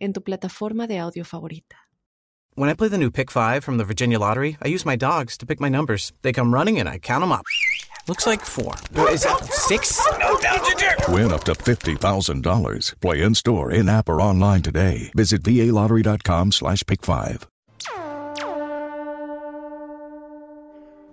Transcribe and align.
en 0.00 0.12
tu 0.12 0.20
plataforma 0.20 0.86
de 0.86 0.98
audio 0.98 1.24
favorita. 1.24 1.76
When 2.54 2.68
I 2.68 2.74
play 2.74 2.88
the 2.88 2.98
new 2.98 3.10
Pick 3.10 3.30
5 3.30 3.62
from 3.62 3.78
the 3.78 3.84
Virginia 3.84 4.18
Lottery, 4.18 4.56
I 4.60 4.68
use 4.68 4.84
my 4.84 4.96
dogs 4.96 5.38
to 5.38 5.46
pick 5.46 5.60
my 5.60 5.68
numbers. 5.68 6.12
They 6.22 6.32
come 6.32 6.52
running 6.52 6.78
and 6.80 6.88
I 6.88 6.98
count 6.98 7.22
them 7.22 7.32
up. 7.32 7.44
Looks 8.08 8.26
like 8.26 8.40
four. 8.40 8.74
Is 9.10 9.22
that 9.22 9.44
six? 9.44 10.00
No, 10.18 10.34
Win 11.14 11.32
up 11.32 11.44
to 11.44 11.52
$50,000. 11.52 13.00
Play 13.00 13.22
in 13.22 13.34
store, 13.34 13.70
in 13.70 13.88
app, 13.88 14.08
or 14.08 14.20
online 14.20 14.62
today. 14.62 15.12
Visit 15.14 15.42
VALottery.com 15.42 16.52
slash 16.52 16.82
pick 16.86 17.02
5. 17.02 17.46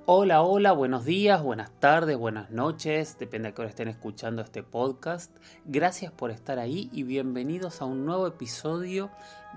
Hola, 0.10 0.42
hola, 0.42 0.72
buenos 0.72 1.04
días, 1.04 1.44
buenas 1.44 1.70
tardes, 1.82 2.16
buenas 2.16 2.50
noches, 2.50 3.18
depende 3.20 3.50
a 3.50 3.52
qué 3.52 3.62
hora 3.62 3.70
estén 3.70 3.90
escuchando 3.90 4.42
este 4.42 4.64
podcast. 4.64 5.36
Gracias 5.66 6.14
por 6.14 6.32
estar 6.32 6.60
ahí 6.60 6.90
y 6.94 7.04
bienvenidos 7.04 7.82
a 7.82 7.86
un 7.86 8.06
nuevo 8.06 8.26
episodio 8.26 9.10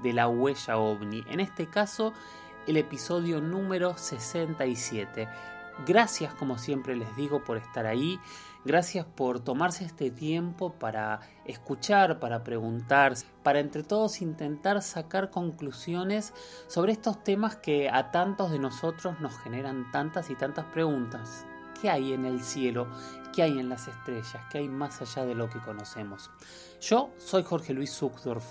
de 0.03 0.13
La 0.13 0.27
Huella 0.27 0.77
OVNI. 0.77 1.23
En 1.31 1.39
este 1.39 1.71
caso, 1.71 2.13
el 2.67 2.79
episodio 2.79 3.41
número 3.41 3.97
67. 3.97 5.29
Gracias, 5.87 6.35
como 6.35 6.59
siempre 6.59 6.97
les 6.97 7.15
digo, 7.15 7.45
por 7.45 7.57
estar 7.57 7.87
ahí. 7.87 8.19
Gracias 8.63 9.07
por 9.07 9.41
tomarse 9.41 9.87
este 9.87 10.11
tiempo 10.11 10.75
para 10.75 11.21
escuchar, 11.47 12.21
para 12.21 12.45
preguntar, 12.45 13.15
para 13.43 13.59
entre 13.59 13.83
todos 13.83 14.21
intentar 14.21 14.83
sacar 14.83 15.31
conclusiones 15.31 16.35
sobre 16.67 16.93
estos 16.93 17.25
temas 17.25 17.57
que 17.57 17.89
a 17.89 18.11
tantos 18.11 18.51
de 18.51 18.59
nosotros 18.59 19.19
nos 19.21 19.39
generan 19.39 19.91
tantas 19.93 20.29
y 20.29 20.35
tantas 20.35 20.67
preguntas. 20.67 21.47
¿Qué 21.81 21.89
hay 21.89 22.13
en 22.13 22.27
el 22.27 22.43
cielo? 22.43 22.87
¿Qué 23.33 23.43
hay 23.43 23.59
en 23.59 23.71
las 23.71 23.89
estrellas? 23.89 24.37
¿Qué 24.51 24.59
hay 24.59 24.69
más 24.69 25.01
allá 25.01 25.25
de 25.25 25.35
lo 25.35 25.49
que 25.49 25.61
conocemos? 25.61 26.31
Yo 26.83 27.11
soy 27.17 27.43
Jorge 27.43 27.73
Luis 27.73 27.91
Zuckdorf, 27.95 28.45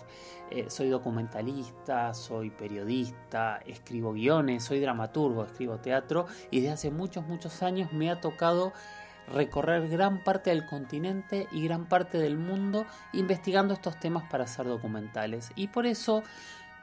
eh, 0.49 0.65
soy 0.71 0.89
documentalista, 0.89 2.15
soy 2.15 2.49
periodista, 2.49 3.57
escribo 3.67 4.13
guiones, 4.13 4.63
soy 4.63 4.79
dramaturgo, 4.79 5.43
escribo 5.43 5.77
teatro 5.77 6.25
y 6.49 6.61
desde 6.61 6.73
hace 6.73 6.91
muchos, 6.91 7.27
muchos 7.27 7.61
años 7.61 7.93
me 7.93 8.09
ha 8.09 8.19
tocado 8.19 8.73
recorrer 9.33 9.87
gran 9.89 10.23
parte 10.23 10.49
del 10.49 10.65
continente 10.65 11.47
y 11.51 11.63
gran 11.63 11.87
parte 11.87 12.17
del 12.17 12.37
mundo 12.37 12.85
investigando 13.13 13.73
estos 13.73 13.99
temas 13.99 14.23
para 14.29 14.45
hacer 14.45 14.65
documentales. 14.65 15.51
Y 15.55 15.67
por 15.67 15.85
eso 15.85 16.23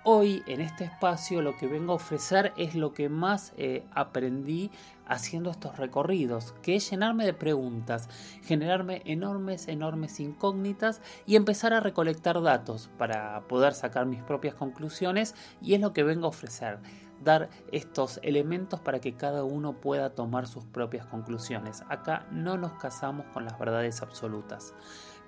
hoy 0.08 0.44
en 0.47 0.61
este 0.61 0.84
espacio 0.84 1.42
lo 1.42 1.56
que 1.56 1.66
vengo 1.66 1.92
a 1.92 1.97
ofrecer 1.97 2.53
es 2.56 2.77
lo 2.77 2.94
que 2.94 3.08
más 3.08 3.53
eh, 3.56 3.84
aprendí 3.91 4.70
haciendo 5.05 5.50
estos 5.50 5.77
recorridos, 5.78 6.55
que 6.62 6.77
es 6.77 6.88
llenarme 6.88 7.25
de 7.25 7.33
preguntas, 7.33 8.08
generarme 8.44 9.03
enormes, 9.05 9.66
enormes 9.66 10.20
incógnitas 10.20 11.00
y 11.27 11.34
empezar 11.34 11.72
a 11.72 11.81
recolectar 11.81 12.41
datos 12.41 12.88
para 12.98 13.41
poder 13.48 13.75
sacar 13.75 14.06
mis 14.06 14.22
propias 14.22 14.55
conclusiones 14.55 15.34
y 15.60 15.75
es 15.75 15.81
lo 15.81 15.92
que 15.92 16.05
vengo 16.05 16.27
a 16.27 16.31
ofrecer 16.31 16.78
dar 17.22 17.48
estos 17.72 18.20
elementos 18.22 18.81
para 18.81 19.00
que 19.00 19.17
cada 19.17 19.45
uno 19.45 19.81
pueda 19.81 20.11
tomar 20.11 20.47
sus 20.47 20.64
propias 20.64 21.06
conclusiones. 21.06 21.83
Acá 21.89 22.27
no 22.31 22.56
nos 22.56 22.72
casamos 22.75 23.27
con 23.32 23.44
las 23.44 23.59
verdades 23.59 24.03
absolutas. 24.03 24.75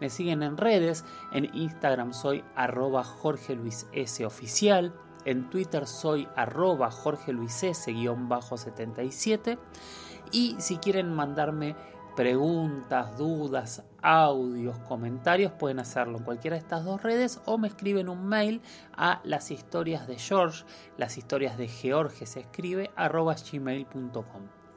Me 0.00 0.10
siguen 0.10 0.42
en 0.42 0.56
redes, 0.56 1.04
en 1.32 1.54
Instagram 1.54 2.12
soy 2.12 2.44
arroba 2.54 3.02
Jorge 3.02 3.54
Luis 3.56 3.86
S 3.92 4.24
oficial, 4.24 4.94
en 5.24 5.50
Twitter 5.50 5.86
soy 5.86 6.28
arroba 6.36 6.90
Jorge 6.90 7.32
Luis 7.32 7.62
S 7.62 7.92
77 7.92 9.58
y 10.30 10.56
si 10.58 10.76
quieren 10.76 11.12
mandarme 11.14 11.74
preguntas, 12.18 13.16
dudas, 13.16 13.84
audios, 14.02 14.76
comentarios, 14.80 15.52
pueden 15.52 15.78
hacerlo 15.78 16.18
en 16.18 16.24
cualquiera 16.24 16.56
de 16.56 16.62
estas 16.62 16.84
dos 16.84 17.00
redes 17.00 17.40
o 17.44 17.58
me 17.58 17.68
escriben 17.68 18.08
un 18.08 18.26
mail 18.26 18.60
a 18.96 19.20
las 19.22 19.52
historias 19.52 20.08
de 20.08 20.18
George, 20.18 20.64
las 20.96 21.16
historias 21.16 21.56
de 21.56 21.68
George 21.68 22.26
se 22.26 22.40
escribe 22.40 22.90
arroba 22.96 23.36
gmail.com. 23.36 24.67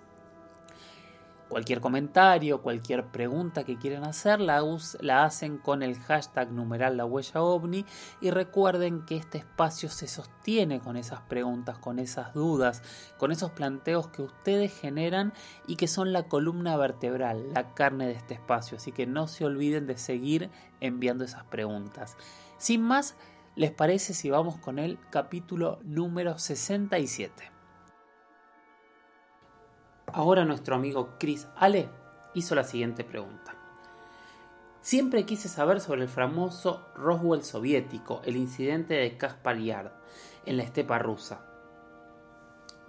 Cualquier 1.51 1.81
comentario, 1.81 2.61
cualquier 2.61 3.07
pregunta 3.07 3.65
que 3.65 3.77
quieran 3.77 4.05
hacer, 4.05 4.39
la, 4.39 4.63
la, 5.01 5.25
hacen 5.25 5.57
con 5.57 5.83
el 5.83 5.99
hashtag 5.99 6.49
numeral 6.49 6.95
la 6.95 7.03
huella 7.03 7.41
ovni 7.41 7.85
y 8.21 8.31
recuerden 8.31 9.03
que 9.03 9.17
este 9.17 9.39
espacio 9.39 9.89
se 9.89 10.07
sostiene 10.07 10.79
con 10.79 10.95
esas 10.95 11.19
preguntas, 11.23 11.77
con 11.77 11.99
esas 11.99 12.33
dudas, 12.33 12.81
con 13.17 13.33
esos 13.33 13.51
planteos 13.51 14.07
que 14.07 14.21
ustedes 14.21 14.73
generan 14.79 15.33
y 15.67 15.75
que 15.75 15.89
son 15.89 16.13
la 16.13 16.23
columna 16.29 16.77
vertebral, 16.77 17.51
la 17.53 17.73
carne 17.73 18.07
de 18.07 18.13
este 18.13 18.35
espacio. 18.35 18.77
Así 18.77 18.93
que 18.93 19.05
no 19.05 19.27
se 19.27 19.43
olviden 19.43 19.87
de 19.87 19.97
seguir 19.97 20.49
enviando 20.79 21.25
esas 21.25 21.43
preguntas. 21.43 22.15
Sin 22.59 22.81
más, 22.81 23.17
¿les 23.57 23.71
parece 23.71 24.13
si 24.13 24.29
vamos 24.29 24.55
con 24.55 24.79
el 24.79 24.97
capítulo 25.09 25.79
número 25.83 26.37
67? 26.37 27.50
Ahora 30.13 30.45
nuestro 30.45 30.75
amigo 30.75 31.15
Chris 31.19 31.47
Ale 31.55 31.89
hizo 32.33 32.55
la 32.55 32.63
siguiente 32.63 33.03
pregunta. 33.03 33.55
Siempre 34.81 35.25
quise 35.25 35.47
saber 35.47 35.79
sobre 35.79 36.01
el 36.01 36.09
famoso 36.09 36.87
Roswell 36.95 37.43
soviético, 37.43 38.21
el 38.25 38.35
incidente 38.35 38.95
de 38.95 39.15
Kaspar 39.17 39.59
Yard 39.59 39.91
en 40.45 40.57
la 40.57 40.63
estepa 40.63 40.99
rusa. 40.99 41.45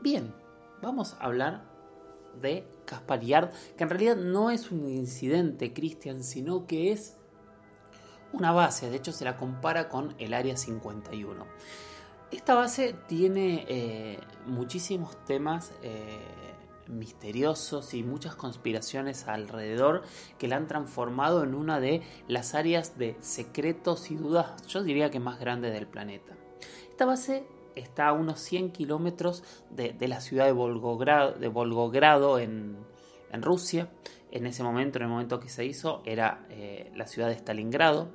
Bien, 0.01 0.35
vamos 0.81 1.15
a 1.15 1.27
hablar 1.27 1.63
de 2.41 2.67
Kaspar 2.87 3.21
Yard, 3.21 3.51
que 3.77 3.85
en 3.85 3.91
realidad 3.91 4.17
no 4.17 4.51
es 4.51 4.71
un 4.71 4.89
incidente, 4.89 5.73
Christian, 5.73 6.25
sino 6.25 6.67
que 6.67 6.93
es 6.93 7.19
una 8.33 8.53
base, 8.53 8.89
de 8.91 8.97
hecho 8.97 9.13
se 9.13 9.27
la 9.27 9.37
compara 9.37 9.89
con 9.89 10.15
el 10.19 10.33
Área 10.33 10.57
51. 10.57 11.47
Esta 12.31 12.55
base 12.55 12.95
tiene 13.07 13.67
eh, 13.69 14.19
muchísimos 14.47 15.23
temas 15.27 15.73
eh, 15.83 16.19
misteriosos 16.89 17.95
y 17.95 18.03
muchas 18.03 18.35
conspiraciones 18.35 19.29
alrededor 19.29 20.03
que 20.39 20.49
la 20.49 20.57
han 20.57 20.67
transformado 20.67 21.43
en 21.43 21.55
una 21.55 21.81
de 21.81 22.03
las 22.29 22.55
áreas 22.55 22.99
de 22.99 23.17
secretos 23.21 24.11
y 24.11 24.17
dudas, 24.17 24.67
yo 24.67 24.83
diría 24.83 25.11
que 25.11 25.21
más 25.21 25.39
grande 25.39 25.71
del 25.71 25.87
planeta. 25.87 26.35
Esta 26.91 27.05
base 27.07 27.45
está 27.75 28.09
a 28.09 28.13
unos 28.13 28.41
100 28.41 28.73
kilómetros 28.73 29.43
de, 29.71 29.97
la 30.07 30.21
ciudad 30.21 30.47
de 30.47 30.53
Volgogrado, 30.53 31.33
de 31.33 31.49
Volgogrado 31.49 32.39
en, 32.39 32.77
Rusia. 33.33 33.89
En 34.31 34.47
ese 34.47 34.63
momento, 34.63 34.99
en 34.99 35.05
el 35.05 35.11
momento 35.11 35.41
que 35.41 35.49
se 35.49 35.65
hizo, 35.65 36.03
era 36.05 36.47
eh, 36.51 36.91
la 36.95 37.07
ciudad 37.07 37.29
de 37.29 37.35
Stalingrado. 37.35 38.11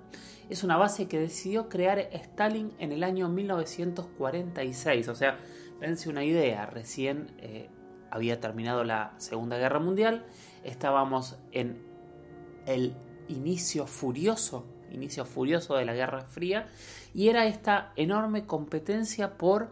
Es 0.50 0.64
una 0.64 0.78
base 0.78 1.08
que 1.08 1.20
decidió 1.20 1.70
crear 1.70 2.00
Stalin 2.00 2.72
en 2.80 2.92
el 2.92 3.04
año 3.04 3.28
1946. 3.30 5.08
O 5.10 5.16
sea, 5.16 5.40
dense 5.80 6.10
una 6.10 6.24
idea, 6.24 6.66
recién 6.66 7.32
eh, 7.40 7.70
había 8.12 8.40
terminado 8.40 8.84
la 8.84 9.14
Segunda 9.18 9.58
Guerra 9.58 9.80
Mundial, 9.80 10.26
estábamos 10.64 11.38
en 11.52 11.82
el 12.66 12.96
inicio 13.28 13.88
furioso, 13.88 14.66
inicio 14.92 15.26
furioso 15.26 15.76
de 15.76 15.86
la 15.86 15.94
Guerra 15.94 16.22
Fría, 16.22 16.68
y 17.14 17.30
era 17.30 17.46
esta 17.46 17.92
enorme 17.96 18.46
competencia 18.46 19.38
por 19.38 19.70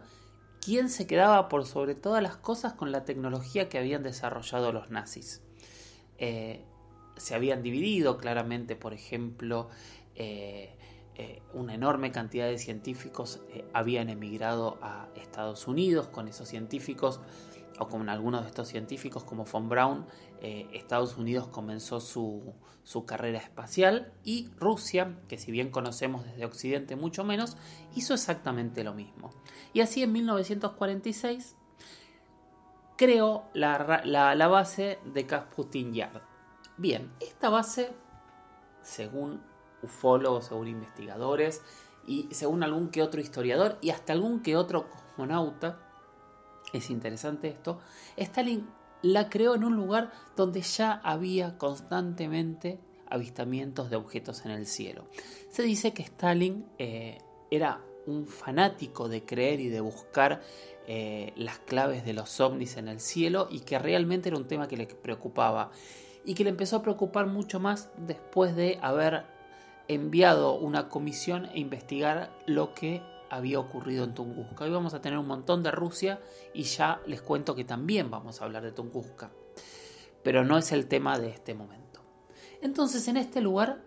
quién 0.66 0.88
se 0.88 1.06
quedaba 1.06 1.48
por 1.48 1.64
sobre 1.64 1.94
todas 1.94 2.22
las 2.22 2.36
cosas 2.36 2.72
con 2.72 2.90
la 2.90 3.04
tecnología 3.04 3.68
que 3.68 3.78
habían 3.78 4.02
desarrollado 4.02 4.72
los 4.72 4.90
nazis. 4.90 5.42
Eh, 6.18 6.64
se 7.16 7.34
habían 7.34 7.62
dividido 7.62 8.18
claramente, 8.18 8.76
por 8.76 8.92
ejemplo, 8.92 9.68
eh, 10.16 10.76
eh, 11.14 11.40
una 11.54 11.74
enorme 11.74 12.12
cantidad 12.12 12.46
de 12.46 12.58
científicos 12.58 13.40
habían 13.72 14.10
emigrado 14.10 14.76
a 14.82 15.08
Estados 15.14 15.66
Unidos, 15.66 16.08
con 16.08 16.28
esos 16.28 16.48
científicos 16.48 17.20
o 17.78 17.88
con 17.88 18.08
algunos 18.08 18.42
de 18.42 18.48
estos 18.48 18.68
científicos 18.68 19.24
como 19.24 19.44
von 19.44 19.68
Braun, 19.68 20.06
eh, 20.40 20.68
Estados 20.72 21.16
Unidos 21.16 21.48
comenzó 21.48 22.00
su, 22.00 22.54
carrera 23.06 23.38
espacial 23.38 24.12
y 24.24 24.50
Rusia, 24.56 25.18
que 25.28 25.38
si 25.38 25.50
bien 25.50 25.70
conocemos 25.70 26.24
desde 26.24 26.44
Occidente 26.44 26.96
mucho 26.96 27.24
menos, 27.24 27.56
hizo 27.94 28.14
exactamente 28.14 28.84
lo 28.84 28.94
mismo. 28.94 29.30
Y 29.72 29.80
así 29.80 30.02
en 30.02 30.12
1946 30.12 31.56
creó 32.96 33.44
la, 33.52 34.02
la 34.04 34.48
base 34.48 34.98
de 35.04 35.26
Kasputin 35.26 35.92
Yard. 35.92 36.22
Bien, 36.78 37.10
esta 37.20 37.48
base, 37.50 37.92
según 38.82 39.42
ufólogos, 39.82 40.46
según 40.46 40.68
investigadores 40.68 41.62
y 42.06 42.28
según 42.32 42.62
algún 42.62 42.90
que 42.90 43.02
otro 43.02 43.20
historiador 43.20 43.78
y 43.80 43.90
hasta 43.90 44.12
algún 44.12 44.42
que 44.42 44.56
otro 44.56 44.90
cosmonauta, 44.90 45.85
es 46.72 46.90
interesante 46.90 47.48
esto, 47.48 47.80
Stalin 48.16 48.66
la 49.02 49.28
creó 49.28 49.54
en 49.54 49.64
un 49.64 49.76
lugar 49.76 50.10
donde 50.36 50.62
ya 50.62 50.92
había 51.04 51.58
constantemente 51.58 52.80
avistamientos 53.08 53.90
de 53.90 53.96
objetos 53.96 54.44
en 54.44 54.50
el 54.50 54.66
cielo. 54.66 55.06
Se 55.50 55.62
dice 55.62 55.92
que 55.92 56.02
Stalin 56.02 56.66
eh, 56.78 57.18
era 57.50 57.80
un 58.06 58.26
fanático 58.26 59.08
de 59.08 59.24
creer 59.24 59.60
y 59.60 59.68
de 59.68 59.80
buscar 59.80 60.42
eh, 60.86 61.32
las 61.36 61.58
claves 61.58 62.04
de 62.04 62.12
los 62.12 62.40
ovnis 62.40 62.76
en 62.76 62.88
el 62.88 63.00
cielo 63.00 63.48
y 63.50 63.60
que 63.60 63.78
realmente 63.78 64.28
era 64.28 64.38
un 64.38 64.46
tema 64.46 64.68
que 64.68 64.76
le 64.76 64.86
preocupaba 64.86 65.70
y 66.24 66.34
que 66.34 66.44
le 66.44 66.50
empezó 66.50 66.76
a 66.76 66.82
preocupar 66.82 67.26
mucho 67.26 67.60
más 67.60 67.90
después 67.96 68.54
de 68.56 68.78
haber 68.82 69.24
enviado 69.88 70.54
una 70.54 70.88
comisión 70.88 71.46
a 71.46 71.56
investigar 71.56 72.30
lo 72.46 72.74
que 72.74 73.02
había 73.30 73.58
ocurrido 73.58 74.04
en 74.04 74.14
Tunguska. 74.14 74.64
Hoy 74.64 74.70
vamos 74.70 74.94
a 74.94 75.00
tener 75.00 75.18
un 75.18 75.26
montón 75.26 75.62
de 75.62 75.70
Rusia 75.70 76.20
y 76.54 76.62
ya 76.62 77.00
les 77.06 77.22
cuento 77.22 77.54
que 77.54 77.64
también 77.64 78.10
vamos 78.10 78.40
a 78.40 78.44
hablar 78.44 78.62
de 78.62 78.72
Tunguska. 78.72 79.30
Pero 80.22 80.44
no 80.44 80.58
es 80.58 80.72
el 80.72 80.86
tema 80.86 81.18
de 81.18 81.30
este 81.30 81.54
momento. 81.54 82.00
Entonces 82.62 83.06
en 83.08 83.16
este 83.16 83.40
lugar 83.40 83.82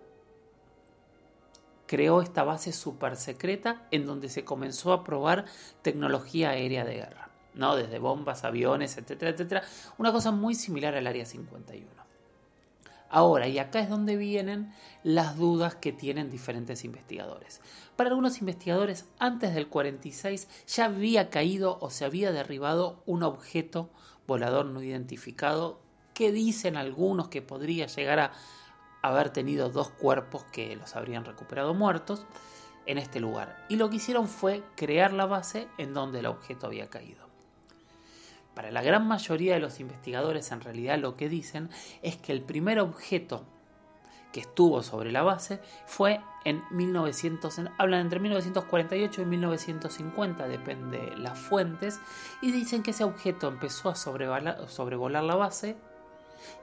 creó 1.86 2.22
esta 2.22 2.44
base 2.44 2.72
super 2.72 3.16
secreta 3.16 3.88
en 3.90 4.06
donde 4.06 4.30
se 4.30 4.46
comenzó 4.46 4.94
a 4.94 5.04
probar 5.04 5.46
tecnología 5.82 6.52
aérea 6.52 6.86
de 6.86 6.96
guerra, 6.96 7.32
¿no? 7.56 7.76
Desde 7.76 7.98
bombas, 7.98 8.44
aviones, 8.44 8.98
etcétera, 8.98 9.32
etcétera. 9.32 9.64
Una 9.98 10.12
cosa 10.12 10.32
muy 10.32 10.54
similar 10.54 10.96
al 10.96 11.08
Área 11.08 11.26
51. 11.26 11.99
Ahora, 13.10 13.48
y 13.48 13.58
acá 13.58 13.80
es 13.80 13.90
donde 13.90 14.16
vienen 14.16 14.72
las 15.04 15.36
dudas 15.36 15.76
que 15.76 15.92
tienen 15.92 16.30
diferentes 16.30 16.86
investigadores. 16.86 17.60
Para 17.96 18.12
algunos 18.12 18.40
investigadores, 18.40 19.06
antes 19.18 19.56
del 19.56 19.68
46 19.68 20.48
ya 20.68 20.86
había 20.86 21.30
caído 21.30 21.80
o 21.82 21.90
se 21.90 22.06
había 22.06 22.32
derribado 22.32 23.02
un 23.06 23.24
objeto 23.24 23.90
volador 24.28 24.68
no 24.68 24.84
identificado 24.84 25.80
que 26.14 26.32
dicen 26.32 26.78
algunos 26.78 27.30
que 27.30 27.42
podría 27.42 27.88
llegar 27.88 28.20
a 28.20 28.32
haber 29.02 29.32
tenido 29.32 29.70
dos 29.70 29.90
cuerpos 29.90 30.44
que 30.52 30.76
los 30.76 30.96
habrían 30.96 31.26
recuperado 31.26 31.74
muertos 31.74 32.26
en 32.86 32.98
este 32.98 33.20
lugar. 33.20 33.66
Y 33.70 33.78
lo 33.78 33.90
que 33.90 33.98
hicieron 33.98 34.28
fue 34.28 34.64
crear 34.76 35.14
la 35.14 35.26
base 35.26 35.68
en 35.78 35.94
donde 35.94 36.20
el 36.20 36.26
objeto 36.26 36.68
había 36.68 36.90
caído. 36.90 37.29
Para 38.60 38.72
la 38.72 38.82
gran 38.82 39.08
mayoría 39.08 39.54
de 39.54 39.62
los 39.62 39.80
investigadores 39.80 40.52
en 40.52 40.60
realidad 40.60 41.00
lo 41.00 41.16
que 41.16 41.30
dicen 41.30 41.70
es 42.02 42.18
que 42.18 42.34
el 42.34 42.42
primer 42.42 42.82
objeto 42.82 43.46
que 44.34 44.42
estuvo 44.42 44.84
sobre 44.84 45.14
la 45.14 45.24
base 45.24 45.62
fue 45.86 46.20
en 46.44 46.62
1900, 46.72 47.58
hablan 47.78 48.02
entre 48.02 48.20
1948 48.20 49.22
y 49.22 49.26
1950, 49.26 50.46
depende 50.50 51.16
las 51.16 51.40
fuentes, 51.40 52.02
y 52.42 52.52
dicen 52.52 52.84
que 52.84 52.92
ese 52.92 53.06
objeto 53.06 53.48
empezó 53.48 53.88
a 53.88 53.96
sobrevolar 53.96 55.24
la 55.24 55.36
base 55.36 55.78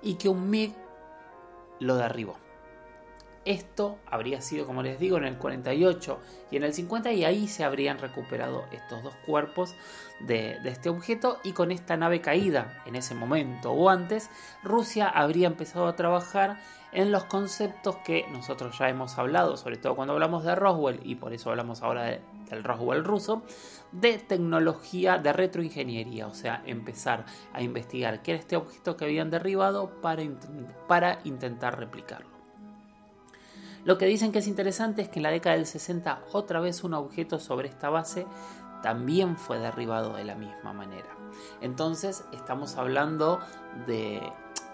y 0.03 0.17
que 0.17 0.29
un 0.29 0.51
MiG 0.51 0.75
lo 1.81 1.97
derribó. 1.97 2.37
Esto 3.47 4.01
habría 4.11 4.41
sido, 4.41 4.67
como 4.67 4.83
les 4.83 4.99
digo, 4.99 5.17
en 5.19 5.25
el 5.25 5.39
48 5.39 6.19
y 6.51 6.57
en 6.57 6.65
el 6.65 6.75
50 6.75 7.13
y 7.13 7.25
ahí 7.25 7.47
se 7.47 7.63
habrían 7.63 7.99
recuperado 7.99 8.65
estos 8.73 9.05
dos 9.05 9.15
cuerpos 9.25 9.77
de, 10.19 10.59
de, 10.65 10.71
este 10.71 10.89
objeto 10.89 11.39
y 11.45 11.53
con 11.53 11.71
esta 11.71 11.97
nave 11.97 12.21
caída 12.21 12.83
en 12.87 12.97
ese 12.97 13.15
momento 13.15 13.71
o 13.71 13.89
antes, 13.89 14.31
Rusia 14.65 15.09
habría 15.09 15.47
empezado 15.47 15.87
a 15.87 15.95
trabajar 15.95 16.59
en 16.93 17.13
los 17.13 17.25
conceptos 17.25 17.97
que 17.99 18.27
nosotros 18.33 18.79
ya 18.79 18.89
hemos 18.89 19.19
hablado, 19.19 19.57
sobre 19.57 19.77
todo 19.77 19.95
cuando 19.95 20.15
hablamos 20.15 20.45
de 20.45 20.55
Roswell 20.55 21.01
y 21.05 21.15
por 21.15 21.33
eso 21.33 21.51
hablamos 21.51 21.83
ahora 21.83 22.19
del 22.51 22.65
Roswell 22.65 23.05
ruso, 23.05 23.43
de 23.93 24.19
tecnología 24.19 25.19
de 25.19 25.33
retroingeniería, 25.33 26.27
o 26.27 26.35
sea, 26.35 26.63
empezar 26.67 27.27
a 27.53 27.63
investigar 27.63 28.23
qué 28.23 28.33
era 28.33 28.41
este 28.41 28.57
objeto 28.57 28.97
que 28.97 29.05
habían 29.05 29.31
derribado 29.31 30.01
para, 30.01 30.23
para 30.89 31.21
intentar 31.25 31.79
replicarlo. 31.79 32.36
Lo 33.87 33.99
que 33.99 34.07
dicen 34.07 34.33
que 34.33 34.41
es 34.41 34.49
interesante 34.49 35.01
es 35.03 35.09
que 35.09 35.21
en 35.21 35.23
la 35.23 35.31
década 35.31 35.55
del 35.55 35.65
60 35.65 36.25
otra 36.33 36.59
vez 36.59 36.83
un 36.83 36.93
objeto 36.95 37.39
sobre 37.39 37.69
esta 37.69 37.89
base 37.89 38.27
también 38.83 39.37
fue 39.37 39.61
derribado 39.61 40.17
de 40.17 40.25
la 40.25 40.35
misma 40.35 40.73
manera. 40.73 41.07
Entonces 41.61 42.25
estamos 42.33 42.77
hablando 42.79 43.39
de 43.87 44.21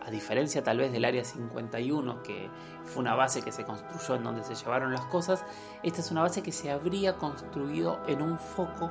a 0.00 0.10
diferencia 0.10 0.64
tal 0.64 0.78
vez 0.78 0.92
del 0.92 1.04
Área 1.04 1.24
51, 1.24 2.22
que 2.22 2.48
fue 2.84 3.02
una 3.02 3.14
base 3.14 3.42
que 3.42 3.52
se 3.52 3.64
construyó 3.64 4.14
en 4.14 4.24
donde 4.24 4.44
se 4.44 4.54
llevaron 4.54 4.92
las 4.92 5.04
cosas, 5.04 5.44
esta 5.82 6.00
es 6.00 6.10
una 6.10 6.22
base 6.22 6.42
que 6.42 6.50
se 6.50 6.70
habría 6.70 7.16
construido 7.16 8.00
en 8.08 8.22
un 8.22 8.38
foco 8.38 8.90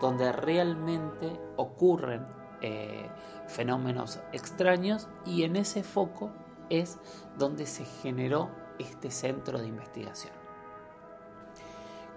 donde 0.00 0.32
realmente 0.32 1.38
ocurren 1.56 2.26
eh, 2.62 3.06
fenómenos 3.46 4.18
extraños 4.32 5.08
y 5.26 5.42
en 5.42 5.56
ese 5.56 5.82
foco 5.82 6.32
es 6.70 6.98
donde 7.36 7.66
se 7.66 7.84
generó 7.84 8.48
este 8.78 9.10
centro 9.10 9.58
de 9.58 9.66
investigación. 9.66 10.32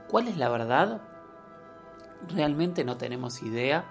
¿Cuál 0.08 0.28
es 0.28 0.38
la 0.38 0.50
verdad? 0.50 1.02
Realmente 2.28 2.84
no 2.84 2.98
tenemos 2.98 3.42
idea 3.42 3.86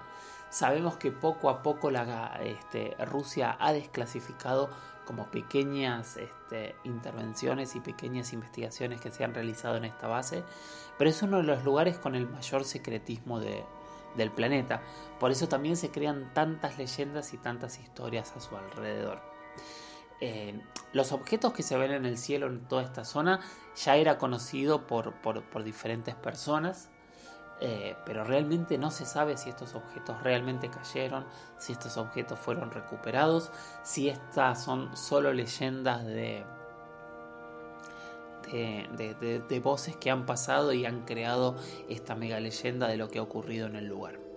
Sabemos 0.51 0.97
que 0.97 1.13
poco 1.13 1.49
a 1.49 1.63
poco 1.63 1.89
la, 1.91 2.37
este, 2.43 2.93
Rusia 3.05 3.55
ha 3.57 3.71
desclasificado 3.71 4.69
como 5.05 5.31
pequeñas 5.31 6.17
este, 6.17 6.75
intervenciones 6.83 7.73
y 7.77 7.79
pequeñas 7.79 8.33
investigaciones 8.33 8.99
que 8.99 9.11
se 9.11 9.23
han 9.23 9.33
realizado 9.33 9.77
en 9.77 9.85
esta 9.85 10.07
base, 10.07 10.43
pero 10.97 11.09
es 11.09 11.21
uno 11.21 11.37
de 11.37 11.43
los 11.43 11.63
lugares 11.63 11.97
con 11.97 12.15
el 12.15 12.27
mayor 12.27 12.65
secretismo 12.65 13.39
del 13.39 14.31
planeta. 14.35 14.81
Por 15.21 15.31
eso 15.31 15.47
también 15.47 15.77
se 15.77 15.89
crean 15.89 16.33
tantas 16.33 16.77
leyendas 16.77 17.33
y 17.33 17.37
tantas 17.37 17.79
historias 17.79 18.33
a 18.35 18.41
su 18.41 18.57
alrededor. 18.57 19.21
Eh, 20.21 20.59
los 20.93 21.11
objetos 21.11 21.51
que 21.51 21.63
se 21.63 21.77
ven 21.77 21.91
en 21.91 22.05
el 22.05 22.17
cielo 22.17 22.47
en 22.47 22.67
toda 22.67 22.83
esta 22.83 23.03
zona 23.03 23.39
ya 23.75 23.95
era 23.95 24.17
conocido 24.17 24.85
por 24.85 25.63
diferentes 25.63 26.15
personas 26.15 26.89
eh, 27.63 27.95
pero 28.07 28.23
realmente 28.23 28.79
no 28.79 28.89
se 28.89 29.05
sabe 29.05 29.37
si 29.37 29.51
estos 29.51 29.75
objetos 29.75 30.19
realmente 30.23 30.67
cayeron, 30.71 31.27
si 31.59 31.73
estos 31.73 31.95
objetos 31.97 32.39
fueron 32.39 32.71
recuperados, 32.71 33.51
si 33.83 34.09
estas 34.09 34.63
son 34.63 34.97
solo 34.97 35.31
leyendas 35.31 36.03
de, 36.03 36.43
de, 38.51 39.43
de, 39.47 39.59
voces 39.59 39.95
que 39.95 40.09
han 40.09 40.25
pasado 40.25 40.73
y 40.73 40.87
han 40.87 41.05
creado 41.05 41.55
esta 41.87 42.15
mega 42.15 42.39
leyenda 42.39 42.87
de 42.87 42.97
lo 42.97 43.09
que 43.09 43.19
ha 43.19 43.21
ocurrido 43.21 43.67
en 43.67 43.75
el 43.75 43.85
lugar. 43.85 44.30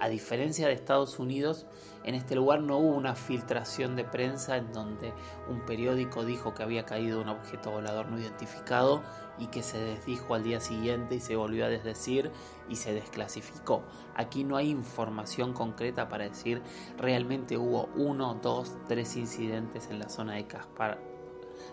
A 0.00 0.08
diferencia 0.08 0.68
de 0.68 0.74
Estados 0.74 1.18
Unidos, 1.18 1.66
en 2.04 2.14
este 2.14 2.36
lugar 2.36 2.60
no 2.60 2.78
hubo 2.78 2.96
una 2.96 3.16
filtración 3.16 3.96
de 3.96 4.04
prensa 4.04 4.56
en 4.56 4.72
donde 4.72 5.12
un 5.48 5.66
periódico 5.66 6.24
dijo 6.24 6.54
que 6.54 6.62
había 6.62 6.84
caído 6.84 7.20
un 7.20 7.28
objeto 7.28 7.72
volador 7.72 8.06
no 8.06 8.18
identificado 8.18 9.02
y 9.38 9.48
que 9.48 9.64
se 9.64 9.78
desdijo 9.78 10.34
al 10.34 10.44
día 10.44 10.60
siguiente 10.60 11.16
y 11.16 11.20
se 11.20 11.34
volvió 11.34 11.64
a 11.64 11.68
desdecir 11.68 12.30
y 12.68 12.76
se 12.76 12.92
desclasificó. 12.92 13.82
Aquí 14.14 14.44
no 14.44 14.56
hay 14.56 14.70
información 14.70 15.52
concreta 15.52 16.08
para 16.08 16.28
decir 16.28 16.62
realmente 16.96 17.56
hubo 17.56 17.88
uno, 17.96 18.38
dos, 18.40 18.76
tres 18.86 19.16
incidentes 19.16 19.88
en 19.90 19.98
la 19.98 20.08
zona 20.08 20.34
de 20.34 20.46
Kaspar 20.46 21.00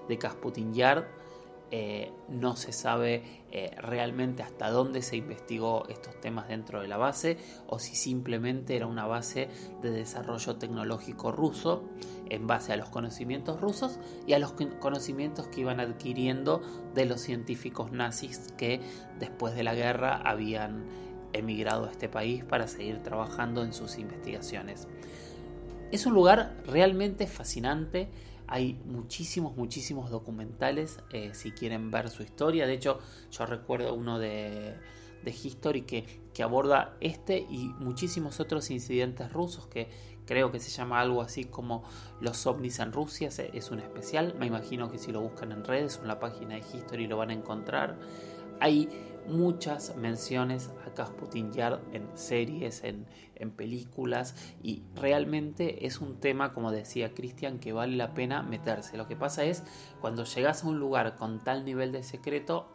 de 0.07 0.17
Kasputin 0.17 0.73
Yard 0.73 1.05
eh, 1.77 2.13
no 2.29 2.55
se 2.55 2.71
sabe 2.71 3.21
eh, 3.51 3.75
realmente 3.81 4.43
hasta 4.43 4.69
dónde 4.69 5.01
se 5.01 5.17
investigó 5.17 5.83
estos 5.89 6.17
temas 6.21 6.47
dentro 6.47 6.81
de 6.81 6.87
la 6.87 6.95
base 6.95 7.37
o 7.67 7.79
si 7.79 7.97
simplemente 7.97 8.77
era 8.77 8.87
una 8.87 9.05
base 9.07 9.49
de 9.81 9.91
desarrollo 9.91 10.55
tecnológico 10.55 11.33
ruso 11.33 11.83
en 12.29 12.47
base 12.47 12.71
a 12.71 12.77
los 12.77 12.87
conocimientos 12.87 13.59
rusos 13.59 13.99
y 14.25 14.31
a 14.31 14.39
los 14.39 14.53
conocimientos 14.79 15.49
que 15.49 15.59
iban 15.59 15.81
adquiriendo 15.81 16.61
de 16.93 17.07
los 17.07 17.19
científicos 17.19 17.91
nazis 17.91 18.53
que 18.55 18.79
después 19.19 19.53
de 19.53 19.63
la 19.63 19.75
guerra 19.75 20.21
habían 20.23 20.85
emigrado 21.33 21.87
a 21.87 21.91
este 21.91 22.07
país 22.07 22.45
para 22.45 22.69
seguir 22.69 23.03
trabajando 23.03 23.65
en 23.65 23.73
sus 23.73 23.97
investigaciones. 23.97 24.87
Es 25.91 26.05
un 26.05 26.13
lugar 26.13 26.55
realmente 26.67 27.27
fascinante 27.27 28.07
hay 28.47 28.79
muchísimos, 28.85 29.55
muchísimos 29.55 30.09
documentales 30.09 30.99
eh, 31.11 31.31
si 31.33 31.51
quieren 31.51 31.91
ver 31.91 32.09
su 32.09 32.23
historia. 32.23 32.67
De 32.67 32.73
hecho, 32.73 32.99
yo 33.31 33.45
recuerdo 33.45 33.93
uno 33.93 34.19
de, 34.19 34.75
de 35.23 35.31
History 35.31 35.81
que, 35.81 36.05
que, 36.33 36.43
aborda 36.43 36.95
este 37.01 37.39
y 37.39 37.69
muchísimos 37.79 38.39
otros 38.39 38.69
incidentes 38.69 39.31
rusos 39.31 39.67
que 39.67 39.89
creo 40.25 40.51
que 40.51 40.59
se 40.59 40.69
llama 40.69 40.99
algo 40.99 41.21
así 41.21 41.45
como 41.45 41.83
los 42.21 42.45
ovnis 42.45 42.79
en 42.79 42.91
Rusia. 42.91 43.29
Es 43.29 43.71
un 43.71 43.79
especial. 43.79 44.35
Me 44.39 44.45
imagino 44.45 44.91
que 44.91 44.97
si 44.97 45.11
lo 45.11 45.21
buscan 45.21 45.51
en 45.51 45.63
redes 45.63 45.97
o 45.97 46.01
en 46.01 46.07
la 46.07 46.19
página 46.19 46.55
de 46.55 46.61
History 46.61 47.07
lo 47.07 47.17
van 47.17 47.29
a 47.31 47.33
encontrar. 47.33 47.97
Hay 48.59 48.89
muchas 49.27 49.95
menciones 49.95 50.71
a 50.85 50.93
Kasputin 50.93 51.51
Yard 51.51 51.79
en 51.93 52.07
series, 52.15 52.83
en, 52.83 53.05
películas 53.57 54.35
y 54.63 54.81
realmente 54.95 55.85
es 55.85 56.01
un 56.01 56.19
tema, 56.19 56.53
como 56.53 56.71
decía 56.71 57.13
Cristian, 57.13 57.59
que 57.59 57.73
vale 57.73 57.95
la 57.95 58.13
pena 58.13 58.41
meterse. 58.41 58.97
Lo 58.97 59.07
que 59.07 59.15
pasa 59.15 59.43
es, 59.43 59.63
cuando 60.01 60.23
llegas 60.23 60.63
a 60.63 60.67
un 60.67 60.79
lugar 60.79 61.15
con 61.15 61.43
tal 61.43 61.63
nivel 61.63 61.91
de 61.91 62.01
secreto, 62.01 62.67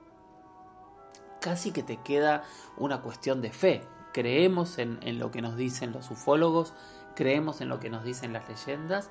casi 1.40 1.72
que 1.72 1.82
te 1.82 1.96
queda 1.96 2.44
una 2.76 3.02
cuestión 3.02 3.42
de 3.42 3.50
fe. 3.50 3.82
Creemos 4.12 4.78
en, 4.78 4.98
en 5.02 5.18
lo 5.18 5.30
que 5.32 5.42
nos 5.42 5.56
dicen 5.56 5.92
los 5.92 6.10
ufólogos, 6.10 6.72
creemos 7.16 7.60
en 7.60 7.68
lo 7.68 7.80
que 7.80 7.90
nos 7.90 8.04
dicen 8.04 8.32
las 8.32 8.48
leyendas, 8.48 9.10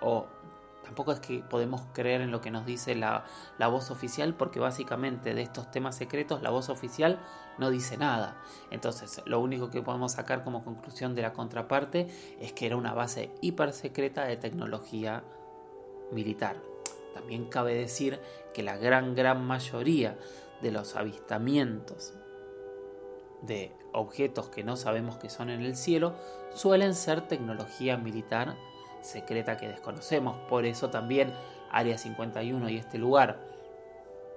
o 0.00 0.26
tampoco 0.88 1.12
es 1.12 1.20
que 1.20 1.40
podemos 1.40 1.82
creer 1.92 2.22
en 2.22 2.30
lo 2.30 2.40
que 2.40 2.50
nos 2.50 2.64
dice 2.64 2.94
la, 2.94 3.26
voz 3.58 3.90
oficial, 3.90 4.34
porque 4.34 4.58
básicamente 4.58 5.34
de 5.34 5.42
estos 5.42 5.70
temas 5.70 5.96
secretos 5.96 6.40
la 6.40 6.48
voz 6.48 6.70
oficial 6.70 7.20
no 7.58 7.68
dice 7.68 7.98
nada. 7.98 8.40
Entonces, 8.70 9.20
lo 9.26 9.38
único 9.38 9.68
que 9.68 9.82
podemos 9.82 10.12
sacar 10.12 10.44
como 10.44 10.64
conclusión 10.64 11.14
de 11.14 11.20
la 11.20 11.34
contraparte 11.34 12.08
es 12.40 12.54
que 12.54 12.64
era 12.64 12.76
una 12.76 12.94
base 12.94 13.30
hiper 13.42 13.74
secreta 13.74 14.24
de 14.24 14.38
tecnología 14.38 15.24
militar. 16.10 16.56
También 17.12 17.50
cabe 17.50 17.74
decir 17.74 18.18
que 18.54 18.62
la 18.62 18.78
gran, 18.78 19.14
gran 19.14 19.44
mayoría 19.44 20.16
de 20.62 20.70
los 20.72 20.96
avistamientos 20.96 22.14
de 23.42 23.76
objetos 23.92 24.48
que 24.48 24.64
no 24.64 24.78
sabemos 24.78 25.18
que 25.18 25.28
son 25.28 25.50
en 25.50 25.60
el 25.60 25.76
cielo 25.76 26.14
suelen 26.54 26.94
ser 26.94 27.28
tecnología 27.28 27.98
militar 27.98 28.56
secreta 29.02 29.56
que 29.56 29.68
desconocemos. 29.68 30.36
Por 30.48 30.64
eso 30.64 30.90
también 30.90 31.32
Área 31.70 31.98
51 31.98 32.68
y 32.70 32.76
este 32.76 32.98
lugar 32.98 33.48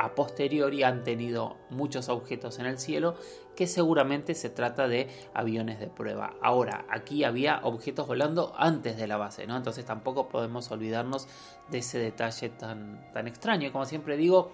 a 0.01 0.15
posteriori 0.15 0.81
han 0.81 1.03
tenido 1.03 1.57
muchos 1.69 2.09
objetos 2.09 2.57
en 2.57 2.65
el 2.65 2.79
cielo 2.79 3.15
que 3.55 3.67
seguramente 3.67 4.33
se 4.33 4.49
trata 4.49 4.87
de 4.87 5.07
aviones 5.33 5.79
de 5.79 5.87
prueba. 5.87 6.33
Ahora, 6.41 6.85
aquí 6.89 7.23
había 7.23 7.59
objetos 7.63 8.07
volando 8.07 8.53
antes 8.57 8.97
de 8.97 9.05
la 9.05 9.17
base, 9.17 9.45
¿no? 9.45 9.55
Entonces 9.55 9.85
tampoco 9.85 10.27
podemos 10.27 10.71
olvidarnos 10.71 11.27
de 11.69 11.77
ese 11.79 11.99
detalle 11.99 12.49
tan, 12.49 13.11
tan 13.13 13.27
extraño. 13.27 13.71
Como 13.71 13.85
siempre 13.85 14.17
digo, 14.17 14.53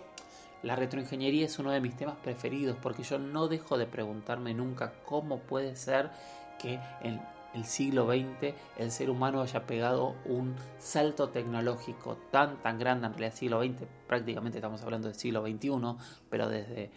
la 0.64 0.76
retroingeniería 0.76 1.46
es 1.46 1.60
uno 1.60 1.72
de 1.72 1.80
mis 1.80 1.96
temas 1.96 2.18
preferidos 2.18 2.76
porque 2.82 3.04
yo 3.04 3.18
no 3.18 3.48
dejo 3.48 3.78
de 3.78 3.86
preguntarme 3.86 4.54
nunca 4.54 4.92
cómo 5.06 5.40
puede 5.40 5.78
ser 5.78 6.10
que 6.60 6.80
en 7.02 7.22
el 7.58 7.66
siglo 7.66 8.08
XX 8.08 8.54
el 8.78 8.92
ser 8.92 9.10
humano 9.10 9.42
haya 9.42 9.66
pegado 9.66 10.16
un 10.26 10.56
salto 10.78 11.30
tecnológico 11.30 12.18
tan 12.32 12.62
tan 12.62 12.80
grande 12.80 13.08
en 13.08 13.14
realidad 13.14 13.34
siglo 13.34 13.64
XX 13.64 13.88
prácticamente 14.08 14.60
estamos 14.60 14.82
hablando 14.84 15.08
del 15.08 15.18
siglo 15.18 15.42
XXI 15.42 15.70
pero 16.30 16.48
desde 16.50 16.92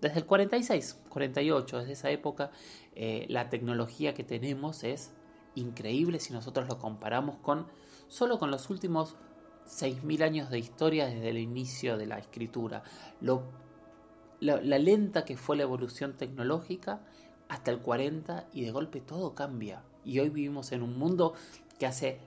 desde 0.00 0.20
el 0.20 0.26
46 0.26 1.00
48 1.08 1.78
desde 1.78 1.92
esa 1.92 2.10
época 2.10 2.50
eh, 2.94 3.26
la 3.28 3.50
tecnología 3.50 4.14
que 4.14 4.24
tenemos 4.24 4.84
es 4.84 5.12
increíble 5.54 6.20
si 6.20 6.32
nosotros 6.32 6.68
lo 6.68 6.78
comparamos 6.78 7.36
con 7.36 7.66
solo 8.08 8.38
con 8.38 8.50
los 8.50 8.70
últimos 8.70 9.16
6.000 9.66 10.22
años 10.22 10.50
de 10.50 10.58
historia 10.58 11.06
desde 11.06 11.30
el 11.30 11.38
inicio 11.38 11.96
de 11.96 12.06
la 12.06 12.18
escritura 12.18 12.82
lo, 13.20 13.44
la 14.40 14.78
lenta 14.78 15.24
que 15.24 15.36
fue 15.36 15.56
la 15.56 15.62
evolución 15.62 16.12
tecnológica 16.18 17.00
hasta 17.48 17.70
el 17.70 17.80
40 17.80 18.48
y 18.52 18.64
de 18.64 18.70
golpe 18.70 19.00
todo 19.00 19.34
cambia. 19.34 19.82
Y 20.04 20.18
hoy 20.18 20.28
vivimos 20.28 20.72
en 20.72 20.82
un 20.82 20.98
mundo 20.98 21.34
que 21.78 21.86
hace 21.86 22.18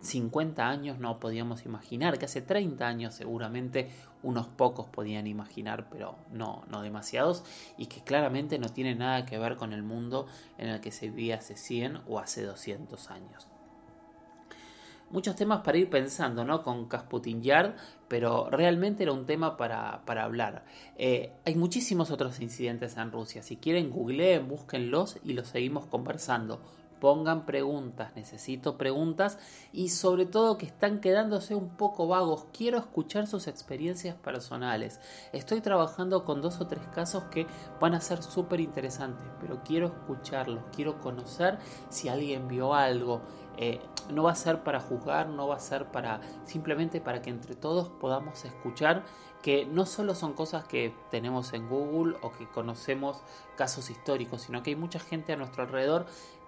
50 0.00 0.68
años 0.68 0.98
no 0.98 1.18
podíamos 1.18 1.64
imaginar, 1.64 2.18
que 2.18 2.26
hace 2.26 2.42
30 2.42 2.86
años 2.86 3.14
seguramente 3.14 3.88
unos 4.22 4.46
pocos 4.46 4.86
podían 4.86 5.26
imaginar, 5.26 5.88
pero 5.90 6.16
no, 6.32 6.64
no 6.68 6.82
demasiados, 6.82 7.44
y 7.78 7.86
que 7.86 8.02
claramente 8.02 8.58
no 8.58 8.68
tiene 8.68 8.94
nada 8.94 9.24
que 9.24 9.38
ver 9.38 9.56
con 9.56 9.72
el 9.72 9.82
mundo 9.82 10.26
en 10.58 10.68
el 10.68 10.80
que 10.80 10.92
se 10.92 11.08
vivía 11.08 11.36
hace 11.36 11.56
100 11.56 12.00
o 12.06 12.18
hace 12.18 12.42
200 12.42 13.10
años 13.10 13.48
muchos 15.10 15.36
temas 15.36 15.60
para 15.62 15.78
ir 15.78 15.88
pensando, 15.88 16.44
¿no? 16.44 16.62
Con 16.62 16.86
Casputin 16.86 17.42
Yard, 17.42 17.74
pero 18.08 18.48
realmente 18.50 19.02
era 19.02 19.12
un 19.12 19.26
tema 19.26 19.56
para, 19.56 20.02
hablar. 20.06 20.64
Eh, 20.96 21.32
hay 21.44 21.54
muchísimos 21.54 22.10
otros 22.10 22.40
incidentes 22.40 22.96
en 22.96 23.12
Rusia. 23.12 23.42
Si 23.42 23.56
quieren, 23.56 23.90
googleen, 23.90 24.48
búsquenlos 24.48 25.18
y 25.24 25.32
los 25.34 25.48
seguimos 25.48 25.86
conversando. 25.86 26.60
Pongan 27.00 27.44
preguntas, 27.44 28.12
necesito 28.16 28.78
preguntas 28.78 29.38
y 29.72 29.90
sobre 29.90 30.24
todo 30.24 30.56
que 30.56 30.66
están 30.66 31.00
quedándose 31.00 31.54
un 31.54 31.68
poco 31.68 32.08
vagos. 32.08 32.46
Quiero 32.52 32.78
escuchar 32.78 33.26
sus 33.26 33.46
experiencias 33.46 34.16
personales. 34.16 35.00
Estoy 35.32 35.60
trabajando 35.60 36.24
con 36.24 36.40
dos 36.40 36.60
o 36.60 36.66
tres 36.66 36.86
casos 36.94 37.24
que 37.24 37.46
van 37.80 37.94
a 37.94 38.00
ser 38.00 38.22
súper 38.22 38.60
interesantes, 38.60 39.26
pero 39.40 39.62
quiero 39.62 39.88
escucharlos, 39.88 40.64
quiero 40.74 41.00
conocer 41.00 41.58
si 41.88 42.08
alguien 42.08 42.48
vio 42.48 42.74
algo. 42.74 43.20
Eh, 43.58 43.80
no 44.10 44.22
va 44.22 44.32
a 44.32 44.36
ser 44.36 44.62
para 44.62 44.80
juzgar, 44.80 45.28
no 45.28 45.48
va 45.48 45.56
a 45.56 45.60
ser 45.60 45.86
para 45.86 46.20
simplemente 46.44 47.00
para 47.00 47.22
que 47.22 47.30
entre 47.30 47.54
todos 47.54 47.88
podamos 47.88 48.44
escuchar 48.44 49.04
que 49.42 49.64
no 49.64 49.86
solo 49.86 50.14
son 50.14 50.32
cosas 50.32 50.64
que 50.64 50.92
tenemos 51.10 51.52
en 51.52 51.68
Google 51.68 52.16
o 52.22 52.32
que 52.32 52.48
conocemos 52.48 53.22
casos 53.56 53.90
históricos, 53.90 54.42
sino 54.42 54.62
que 54.62 54.70
hay 54.70 54.76
mucha 54.76 54.98
gente 54.98 55.32
a 55.32 55.36
nuestro 55.36 55.62
alrededor 55.62 56.06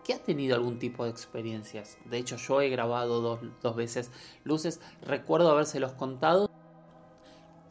que 0.09 0.15
ha 0.15 0.23
tenido 0.23 0.57
algún 0.57 0.79
tipo 0.79 1.05
de 1.05 1.11
experiencias. 1.11 1.99
De 2.07 2.17
hecho, 2.17 2.37
yo 2.37 2.63
he 2.63 2.71
grabado 2.71 3.21
dos, 3.21 3.41
dos 3.61 3.77
veces 3.77 4.11
luces, 4.43 4.81
recuerdo 5.03 5.51
habérselos 5.51 5.93
contado 5.93 6.49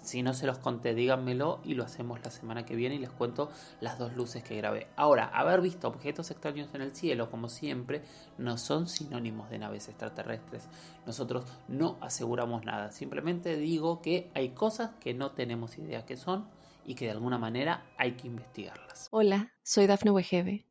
si 0.04 0.22
no 0.22 0.36
se 0.36 0.46
los 0.46 0.60
conté, 0.60 0.94
díganmelo 0.94 1.62
y 1.64 1.74
lo 1.74 1.84
hacemos 1.84 2.24
la 2.24 2.30
semana 2.30 2.64
que 2.64 2.76
viene 2.76 2.94
y 2.94 3.00
les 3.00 3.10
cuento 3.10 3.50
las 3.82 3.98
dos 3.98 4.16
luces 4.16 4.44
que 4.44 4.56
grabé. 4.56 4.88
Ahora, 4.96 5.26
haber 5.26 5.62
visto 5.62 5.88
objetos 5.88 6.30
extraños 6.30 6.70
en 6.76 6.84
el 6.84 6.96
cielo, 6.96 7.32
como 7.32 7.50
siempre, 7.50 8.04
no 8.38 8.60
son 8.60 8.88
sinónimos 8.88 9.50
de 9.50 9.58
naves 9.58 9.90
extraterrestres. 9.90 10.70
Nosotros 11.08 11.44
no 11.68 11.98
aseguramos 12.02 12.64
nada. 12.66 12.92
Simplemente 12.92 13.58
digo 13.58 14.00
que 14.04 14.30
hay 14.36 14.50
cosas 14.50 14.92
que 15.00 15.16
no 15.16 15.32
tenemos 15.32 15.80
idea 15.80 16.06
que 16.06 16.18
son 16.18 16.48
y 16.86 16.94
que 16.94 17.06
de 17.06 17.12
alguna 17.12 17.40
manera 17.40 17.84
hay 17.98 18.12
que 18.12 18.28
investigarlas. 18.28 19.08
Hola, 19.10 19.52
soy 19.64 19.88
Dafne 19.88 20.12
Wegebe 20.12 20.67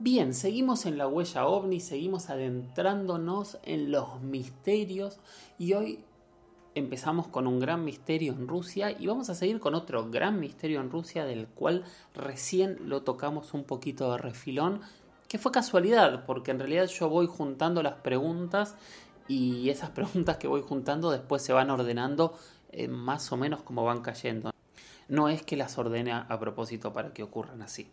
Bien, 0.00 0.34
seguimos 0.34 0.86
en 0.86 0.98
la 0.98 1.06
huella 1.06 1.46
ovni, 1.46 1.78
seguimos 1.78 2.28
adentrándonos 2.28 3.58
en 3.62 3.92
los 3.92 4.20
misterios 4.20 5.20
y 5.56 5.74
hoy 5.74 6.04
empezamos 6.74 7.28
con 7.28 7.46
un 7.46 7.60
gran 7.60 7.84
misterio 7.84 8.32
en 8.32 8.48
Rusia 8.48 8.90
y 8.90 9.06
vamos 9.06 9.30
a 9.30 9.36
seguir 9.36 9.60
con 9.60 9.76
otro 9.76 10.10
gran 10.10 10.40
misterio 10.40 10.80
en 10.80 10.90
Rusia 10.90 11.24
del 11.24 11.46
cual 11.46 11.84
recién 12.12 12.76
lo 12.88 13.02
tocamos 13.02 13.54
un 13.54 13.62
poquito 13.62 14.10
de 14.10 14.18
refilón, 14.18 14.80
que 15.28 15.38
fue 15.38 15.52
casualidad, 15.52 16.26
porque 16.26 16.50
en 16.50 16.58
realidad 16.58 16.86
yo 16.86 17.08
voy 17.08 17.28
juntando 17.28 17.80
las 17.80 17.94
preguntas 17.94 18.74
y 19.28 19.70
esas 19.70 19.90
preguntas 19.90 20.38
que 20.38 20.48
voy 20.48 20.62
juntando 20.62 21.12
después 21.12 21.40
se 21.40 21.52
van 21.52 21.70
ordenando 21.70 22.36
eh, 22.72 22.88
más 22.88 23.30
o 23.30 23.36
menos 23.36 23.62
como 23.62 23.84
van 23.84 24.00
cayendo. 24.00 24.50
No 25.06 25.28
es 25.28 25.44
que 25.44 25.56
las 25.56 25.78
ordene 25.78 26.10
a 26.12 26.38
propósito 26.40 26.92
para 26.92 27.12
que 27.12 27.22
ocurran 27.22 27.62
así. 27.62 27.88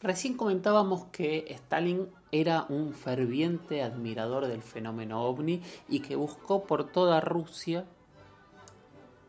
Recién 0.00 0.36
comentábamos 0.36 1.06
que 1.06 1.46
Stalin 1.48 2.08
era 2.30 2.66
un 2.68 2.92
ferviente 2.92 3.82
admirador 3.82 4.46
del 4.46 4.62
fenómeno 4.62 5.22
ovni 5.22 5.62
y 5.88 6.00
que 6.00 6.16
buscó 6.16 6.64
por 6.64 6.92
toda 6.92 7.20
Rusia 7.20 7.86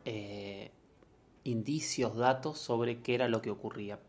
eh, 0.04 0.72
indicios, 1.46 2.18
datos 2.18 2.58
sobre 2.60 3.02
qué 3.02 3.16
era 3.16 3.30
lo 3.30 3.42
que 3.42 3.50
ocurría. 3.50 4.00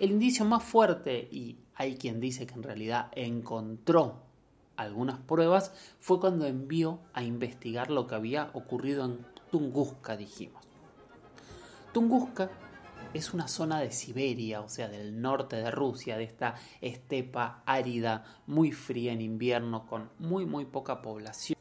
El 0.00 0.10
indicio 0.10 0.44
más 0.44 0.64
fuerte, 0.64 1.28
y 1.30 1.58
hay 1.74 1.96
quien 1.96 2.20
dice 2.20 2.46
que 2.46 2.54
en 2.54 2.62
realidad 2.62 3.08
encontró 3.12 4.22
algunas 4.76 5.18
pruebas, 5.20 5.72
fue 6.00 6.18
cuando 6.18 6.46
envió 6.46 6.98
a 7.12 7.22
investigar 7.22 7.90
lo 7.90 8.06
que 8.06 8.14
había 8.14 8.50
ocurrido 8.54 9.04
en 9.04 9.24
Tunguska, 9.50 10.16
dijimos. 10.16 10.64
Tunguska 11.92 12.50
es 13.14 13.34
una 13.34 13.48
zona 13.48 13.80
de 13.80 13.90
Siberia, 13.90 14.60
o 14.60 14.68
sea, 14.68 14.88
del 14.88 15.20
norte 15.20 15.56
de 15.56 15.70
Rusia, 15.70 16.16
de 16.16 16.24
esta 16.24 16.54
estepa 16.80 17.62
árida, 17.66 18.24
muy 18.46 18.72
fría 18.72 19.12
en 19.12 19.20
invierno, 19.20 19.86
con 19.86 20.10
muy, 20.18 20.46
muy 20.46 20.64
poca 20.64 21.02
población, 21.02 21.58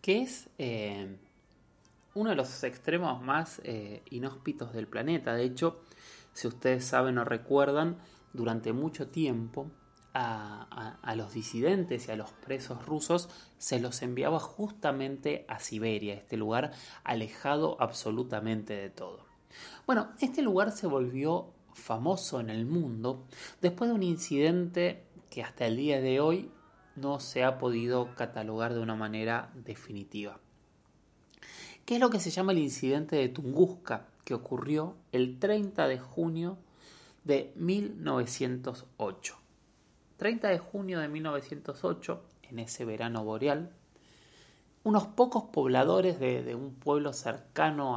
que 0.00 0.22
es 0.22 0.48
eh, 0.58 1.18
uno 2.14 2.30
de 2.30 2.36
los 2.36 2.62
extremos 2.64 3.22
más 3.22 3.60
eh, 3.64 4.02
inhóspitos 4.10 4.72
del 4.72 4.86
planeta. 4.86 5.34
De 5.34 5.44
hecho, 5.44 5.82
si 6.32 6.48
ustedes 6.48 6.84
saben 6.84 7.18
o 7.18 7.24
recuerdan, 7.24 7.98
durante 8.32 8.72
mucho 8.72 9.08
tiempo 9.08 9.70
a, 10.12 10.98
a, 11.02 11.14
los 11.14 11.32
disidentes 11.32 12.08
y 12.08 12.10
a 12.10 12.16
los 12.16 12.30
presos 12.32 12.84
rusos 12.84 13.28
se 13.58 13.80
los 13.80 14.02
enviaba 14.02 14.40
justamente 14.40 15.44
a 15.48 15.60
Siberia, 15.60 16.14
este 16.14 16.36
lugar 16.36 16.72
alejado 17.04 17.76
absolutamente 17.80 18.74
de 18.74 18.90
todo. 18.90 19.33
Bueno, 19.86 20.08
este 20.20 20.42
lugar 20.42 20.72
se 20.72 20.86
volvió 20.86 21.50
famoso 21.72 22.40
en 22.40 22.50
el 22.50 22.66
mundo 22.66 23.24
después 23.60 23.90
de 23.90 23.94
un 23.94 24.02
incidente 24.02 25.04
que 25.30 25.42
hasta 25.42 25.66
el 25.66 25.76
día 25.76 26.00
de 26.00 26.20
hoy 26.20 26.50
no 26.96 27.20
se 27.20 27.44
ha 27.44 27.58
podido 27.58 28.14
catalogar 28.14 28.74
de 28.74 28.80
una 28.80 28.94
manera 28.94 29.50
definitiva. 29.54 30.38
¿Qué 31.84 31.96
es 31.96 32.00
lo 32.00 32.10
que 32.10 32.20
se 32.20 32.30
llama 32.30 32.52
el 32.52 32.58
incidente 32.58 33.16
de 33.16 33.28
Tunguska, 33.28 34.06
que 34.24 34.32
ocurrió 34.32 34.96
el 35.12 35.38
30 35.38 35.86
de 35.88 35.98
junio 35.98 36.56
de 37.24 37.52
1908? 37.56 39.36
30 40.16 40.48
de 40.48 40.58
junio 40.58 41.00
de 41.00 41.08
1908, 41.08 42.22
en 42.44 42.58
ese 42.60 42.84
verano 42.84 43.24
boreal, 43.24 43.70
unos 44.84 45.06
pocos 45.08 45.44
pobladores 45.44 46.20
de, 46.20 46.54
un 46.54 46.74
pueblo 46.74 47.12
cercano 47.12 47.96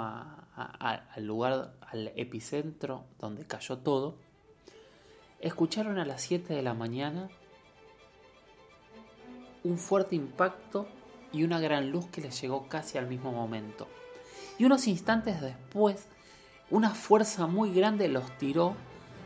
al 0.58 1.26
lugar, 1.26 1.74
al 1.82 2.12
epicentro 2.16 3.06
donde 3.20 3.46
cayó 3.46 3.78
todo, 3.78 4.16
escucharon 5.40 6.00
a 6.00 6.06
las 6.06 6.22
7 6.24 6.54
de 6.54 6.62
la 6.64 6.74
mañana 6.74 7.30
un 9.64 9.78
fuerte 9.78 10.16
impacto 10.16 10.88
y 11.32 11.44
una 11.44 11.60
gran 11.60 11.92
luz 11.92 12.08
que 12.08 12.22
les 12.22 12.42
llegó 12.42 12.68
casi 12.68 12.98
al 12.98 13.08
mismo 13.08 13.32
momento. 13.32 13.88
Y 14.58 14.66
unos 14.66 14.88
instantes 14.88 15.42
después, 15.42 16.08
una 16.72 16.96
fuerza 16.96 17.46
muy 17.46 17.74
grande 17.74 18.08
los 18.08 18.36
tiró 18.38 18.76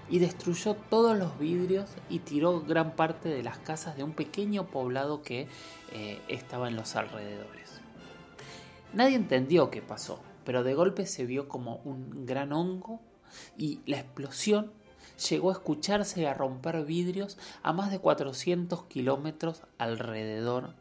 y 0.09 0.19
destruyó 0.19 0.75
todos 0.75 1.17
los 1.17 1.39
vidrios 1.39 1.89
y 2.09 2.19
tiró 2.19 2.61
gran 2.61 2.95
parte 2.97 3.29
de 3.29 3.43
las 3.43 3.57
casas 3.59 3.95
de 3.95 4.03
un 4.03 4.11
pequeño 4.11 4.67
poblado 4.67 5.21
que 5.21 5.47
eh, 5.93 6.21
estaba 6.27 6.67
en 6.67 6.75
los 6.75 6.97
alrededores. 6.97 7.79
Nadie 8.93 9.15
entendió 9.15 9.71
qué 9.71 9.81
pasó, 9.81 10.19
pero 10.45 10.63
de 10.63 10.73
golpe 10.73 11.05
se 11.05 11.25
vio 11.25 11.47
como 11.47 11.77
un 11.83 12.25
gran 12.25 12.53
hongo 12.53 13.01
y 13.57 13.79
la 13.85 13.99
explosión 13.99 14.71
llegó 15.29 15.49
a 15.49 15.53
escucharse 15.53 16.21
y 16.21 16.25
a 16.25 16.33
romper 16.33 16.83
vidrios 16.83 17.37
a 17.63 17.73
más 17.73 17.91
de 17.91 17.99
400 17.99 18.85
kilómetros 18.85 19.63
alrededor 19.77 20.73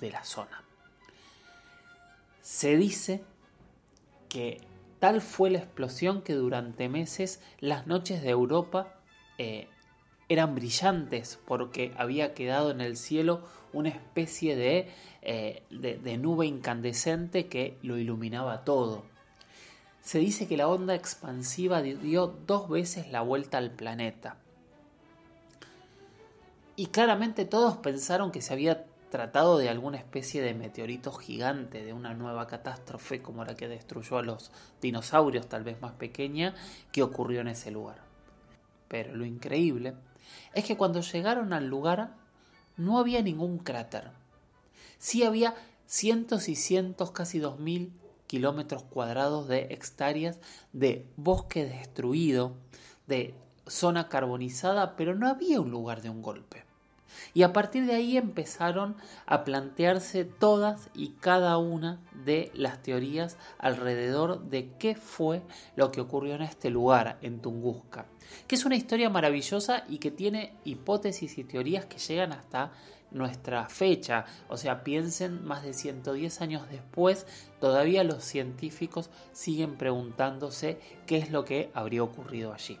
de 0.00 0.10
la 0.10 0.24
zona. 0.24 0.64
Se 2.40 2.76
dice 2.76 3.22
que 4.28 4.60
tal 4.98 5.20
fue 5.20 5.50
la 5.50 5.58
explosión 5.58 6.22
que 6.22 6.34
durante 6.34 6.88
meses 6.88 7.40
las 7.60 7.86
noches 7.86 8.22
de 8.22 8.30
Europa 8.30 8.94
eh, 9.38 9.68
eran 10.28 10.54
brillantes 10.54 11.38
porque 11.44 11.92
había 11.96 12.34
quedado 12.34 12.70
en 12.70 12.80
el 12.80 12.96
cielo 12.96 13.42
una 13.72 13.88
especie 13.88 14.88
eh, 15.22 15.62
de, 15.70 15.98
de 15.98 16.18
nube 16.18 16.46
incandescente 16.46 17.46
que 17.46 17.76
lo 17.82 17.98
iluminaba 17.98 18.64
todo. 18.64 19.04
Se 20.00 20.18
dice 20.18 20.46
que 20.46 20.56
la 20.56 20.68
onda 20.68 20.94
expansiva 20.94 21.82
dio 21.82 22.26
dos 22.46 22.68
veces 22.68 23.10
la 23.10 23.22
vuelta 23.22 23.58
al 23.58 23.70
planeta. 23.70 24.36
Y 26.76 26.86
claramente 26.86 27.44
todos 27.44 27.76
pensaron 27.78 28.30
que 28.30 28.42
se 28.42 28.52
había 28.52 28.84
tratado 29.10 29.58
de 29.58 29.68
alguna 29.68 29.96
especie 29.96 30.42
de 30.42 30.54
meteorito 30.54 31.12
gigante, 31.12 31.84
de 31.84 31.92
una 31.92 32.14
nueva 32.14 32.48
catástrofe 32.48 33.22
como 33.22 33.44
la 33.44 33.54
que 33.54 33.68
destruyó 33.68 34.18
a 34.18 34.22
los 34.22 34.50
dinosaurios, 34.82 35.48
tal 35.48 35.62
vez 35.62 35.80
más 35.80 35.92
pequeña, 35.92 36.54
que 36.90 37.02
ocurrió 37.02 37.40
en 37.40 37.48
ese 37.48 37.70
lugar. 37.70 37.98
Pero 38.88 39.14
lo 39.14 39.24
increíble 39.24 39.94
es 40.54 40.64
que 40.64 40.76
cuando 40.76 41.00
llegaron 41.00 41.52
al 41.52 41.66
lugar 41.66 42.14
no 42.76 42.98
había 42.98 43.22
ningún 43.22 43.58
cráter. 43.58 44.10
Sí 44.98 45.22
había 45.22 45.54
cientos 45.86 46.48
y 46.48 46.56
cientos, 46.56 47.10
casi 47.10 47.38
dos 47.38 47.58
mil 47.58 47.92
kilómetros 48.26 48.82
cuadrados 48.84 49.48
de 49.48 49.68
hectáreas 49.70 50.38
de 50.72 51.06
bosque 51.16 51.64
destruido, 51.64 52.56
de 53.06 53.34
zona 53.66 54.08
carbonizada, 54.08 54.96
pero 54.96 55.14
no 55.14 55.28
había 55.28 55.60
un 55.60 55.70
lugar 55.70 56.02
de 56.02 56.10
un 56.10 56.22
golpe. 56.22 56.63
Y 57.32 57.42
a 57.42 57.52
partir 57.52 57.86
de 57.86 57.94
ahí 57.94 58.16
empezaron 58.16 58.96
a 59.26 59.44
plantearse 59.44 60.24
todas 60.24 60.90
y 60.94 61.10
cada 61.20 61.58
una 61.58 62.00
de 62.24 62.50
las 62.54 62.82
teorías 62.82 63.36
alrededor 63.58 64.44
de 64.44 64.70
qué 64.78 64.94
fue 64.94 65.42
lo 65.76 65.90
que 65.90 66.00
ocurrió 66.00 66.34
en 66.34 66.42
este 66.42 66.70
lugar, 66.70 67.18
en 67.22 67.40
Tunguska, 67.40 68.06
que 68.46 68.54
es 68.54 68.64
una 68.64 68.76
historia 68.76 69.10
maravillosa 69.10 69.84
y 69.88 69.98
que 69.98 70.10
tiene 70.10 70.54
hipótesis 70.64 71.38
y 71.38 71.44
teorías 71.44 71.86
que 71.86 71.98
llegan 71.98 72.32
hasta 72.32 72.72
nuestra 73.10 73.68
fecha. 73.68 74.26
O 74.48 74.56
sea, 74.56 74.84
piensen 74.84 75.44
más 75.44 75.62
de 75.62 75.72
110 75.72 76.40
años 76.42 76.68
después, 76.70 77.26
todavía 77.60 78.04
los 78.04 78.24
científicos 78.24 79.08
siguen 79.32 79.76
preguntándose 79.76 80.78
qué 81.06 81.18
es 81.18 81.30
lo 81.30 81.44
que 81.44 81.70
habría 81.74 82.02
ocurrido 82.02 82.52
allí. 82.52 82.78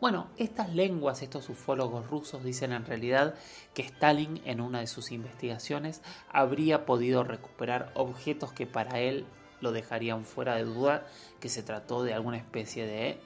Bueno, 0.00 0.28
estas 0.38 0.74
lenguas, 0.74 1.20
estos 1.20 1.50
ufólogos 1.50 2.08
rusos 2.08 2.42
dicen 2.42 2.72
en 2.72 2.86
realidad 2.86 3.34
que 3.74 3.82
Stalin 3.82 4.40
en 4.46 4.62
una 4.62 4.80
de 4.80 4.86
sus 4.86 5.12
investigaciones 5.12 6.00
habría 6.32 6.86
podido 6.86 7.22
recuperar 7.22 7.92
objetos 7.94 8.50
que 8.54 8.66
para 8.66 8.98
él 9.00 9.26
lo 9.60 9.72
dejarían 9.72 10.24
fuera 10.24 10.56
de 10.56 10.64
duda 10.64 11.06
que 11.38 11.50
se 11.50 11.62
trató 11.62 12.02
de 12.02 12.14
alguna 12.14 12.38
especie 12.38 12.86
de 12.86 13.20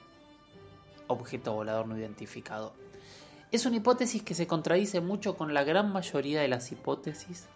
objeto 1.07 1.53
volador 1.53 1.87
no 1.87 1.97
identificado. 1.97 2.73
Es 3.53 3.65
una 3.65 3.77
hipótesis 3.77 4.21
que 4.21 4.33
se 4.33 4.47
contradice 4.47 4.99
mucho 4.99 5.37
con 5.37 5.53
la 5.53 5.63
gran 5.63 5.93
mayoría 5.93 6.41
de 6.41 6.49
las 6.49 6.73
hipótesis 6.73 7.47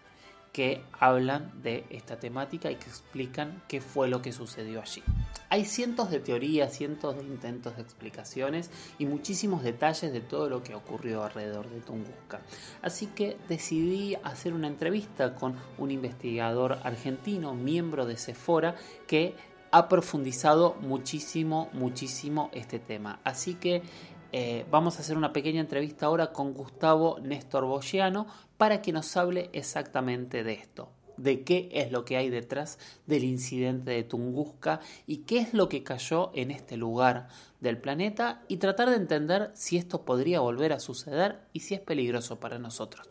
que 0.52 0.84
hablan 1.00 1.52
de 1.62 1.86
esta 1.90 2.20
temática 2.20 2.72
y 2.72 2.76
que 2.76 2.90
explican 2.90 3.62
qué 3.68 3.82
fue 3.82 4.08
lo 4.08 4.22
que 4.22 4.32
sucedió 4.32 4.82
allí. 4.82 5.04
Hay 5.50 5.66
cientos 5.66 6.10
de 6.10 6.20
teorías, 6.20 6.74
cientos 6.74 7.16
de 7.16 7.24
intentos 7.24 7.76
de 7.76 7.82
explicaciones 7.82 8.70
y 8.98 9.06
muchísimos 9.06 9.64
detalles 9.64 10.12
de 10.12 10.22
todo 10.22 10.50
lo 10.50 10.64
que 10.64 10.76
ocurrió 10.76 11.24
alrededor 11.24 11.70
de 11.70 11.82
Tunguska. 11.82 12.42
Así 12.82 13.08
que 13.08 13.38
decidí 13.48 14.16
hacer 14.24 14.54
una 14.54 14.68
entrevista 14.68 15.36
con 15.36 15.56
un 15.78 15.92
investigador 15.92 16.80
argentino, 16.84 17.54
miembro 17.54 18.06
de 18.06 18.18
Sephora, 18.18 18.76
que 19.08 19.36
ha 19.72 19.88
profundizado 19.88 20.76
muchísimo, 20.82 21.70
muchísimo 21.74 22.50
este 22.54 22.80
tema. 22.80 23.20
Así 23.24 23.54
que 23.56 23.84
eh, 24.32 24.66
vamos 24.70 24.98
a 24.98 25.02
hacer 25.02 25.18
una 25.18 25.34
pequeña 25.34 25.62
entrevista 25.62 26.06
ahora 26.06 26.32
con 26.32 26.54
Gustavo 26.54 27.18
Néstor 27.20 27.66
Bogiano 27.66 28.28
para 28.58 28.82
que 28.82 28.92
nos 28.92 29.18
hable 29.18 29.50
exactamente 29.54 30.44
de 30.44 30.54
esto, 30.54 30.90
de 31.18 31.44
qué 31.44 31.70
es 31.72 31.92
lo 31.92 32.06
que 32.06 32.18
hay 32.18 32.30
detrás 32.30 32.78
del 33.08 33.24
incidente 33.24 33.92
de 33.92 34.04
Tunguska 34.04 34.82
y 35.08 35.20
qué 35.20 35.40
es 35.40 35.54
lo 35.54 35.68
que 35.68 35.84
cayó 35.84 36.32
en 36.36 36.52
este 36.52 36.78
lugar 36.78 37.28
del 37.60 37.80
planeta 37.80 38.44
y 38.48 38.58
tratar 38.58 38.90
de 38.90 38.98
entender 38.98 39.52
si 39.56 39.78
esto 39.78 40.06
podría 40.06 40.42
volver 40.42 40.74
a 40.74 40.80
suceder 40.80 41.40
y 41.52 41.62
si 41.62 41.74
es 41.74 41.80
peligroso 41.80 42.40
para 42.40 42.60
nosotros. 42.60 43.08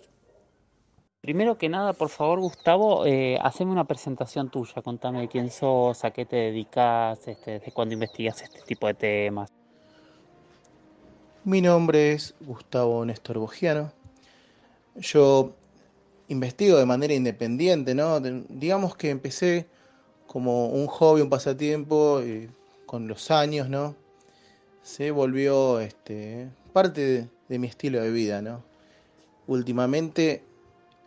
Primero 1.21 1.59
que 1.59 1.69
nada, 1.69 1.95
por 1.95 2.11
favor, 2.11 2.39
Gustavo, 2.39 3.05
eh, 3.05 3.37
haceme 3.43 3.73
una 3.73 3.85
presentación 3.85 4.51
tuya. 4.51 4.81
Contame 4.83 5.29
quién 5.29 5.51
sos, 5.51 6.05
a 6.05 6.13
qué 6.13 6.25
te 6.25 6.37
dedicas, 6.37 7.27
este, 7.27 7.59
desde 7.59 7.73
cuándo 7.73 7.95
investigas 7.95 8.41
este 8.41 8.61
tipo 8.63 8.87
de 8.87 8.95
temas. 8.95 9.53
Mi 11.49 11.63
nombre 11.63 12.13
es 12.13 12.35
Gustavo 12.41 13.07
Néstor 13.07 13.39
Bogiano. 13.39 13.91
Yo 14.97 15.55
investigo 16.29 16.77
de 16.77 16.85
manera 16.85 17.15
independiente, 17.15 17.95
¿no? 17.95 18.21
digamos 18.21 18.95
que 18.97 19.09
empecé 19.09 19.67
como 20.27 20.67
un 20.67 20.87
hobby, 20.89 21.23
un 21.23 21.31
pasatiempo, 21.31 22.21
y 22.21 22.51
con 22.85 23.09
los 23.09 23.31
años, 23.31 23.71
¿no? 23.71 23.97
Se 24.83 25.11
volvió 25.11 25.81
este, 25.81 26.51
parte 26.75 27.01
de, 27.01 27.29
de 27.49 27.59
mi 27.59 27.67
estilo 27.67 28.03
de 28.03 28.11
vida, 28.11 28.43
¿no? 28.43 28.63
Últimamente 29.47 30.43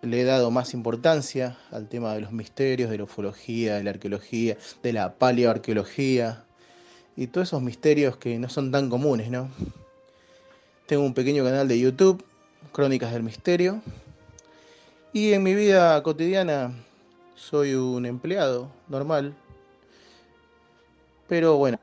le 0.02 0.22
he 0.22 0.24
dado 0.24 0.50
más 0.50 0.74
importancia 0.74 1.56
al 1.70 1.88
tema 1.88 2.16
de 2.16 2.22
los 2.22 2.32
misterios, 2.32 2.90
de 2.90 2.98
la 2.98 3.04
ufología, 3.04 3.76
de 3.76 3.84
la 3.84 3.92
arqueología, 3.92 4.58
de 4.82 4.92
la 4.92 5.14
paleoarqueología 5.14 6.46
y 7.16 7.28
todos 7.28 7.50
esos 7.50 7.62
misterios 7.62 8.18
que 8.18 8.40
no 8.40 8.50
son 8.50 8.72
tan 8.72 8.90
comunes, 8.90 9.30
¿no? 9.30 9.52
Tengo 10.92 11.06
un 11.06 11.14
pequeño 11.14 11.46
canal 11.46 11.70
de 11.70 11.80
YouTube, 11.80 12.22
Crónicas 12.74 13.14
del 13.14 13.24
Misterio. 13.24 13.82
Y 15.14 15.32
en 15.32 15.42
mi 15.42 15.56
vida 15.56 16.04
cotidiana 16.04 16.74
soy 17.34 17.76
un 17.76 18.06
empleado 18.06 18.70
normal. 18.90 19.34
Pero 21.30 21.56
bueno. 21.56 21.80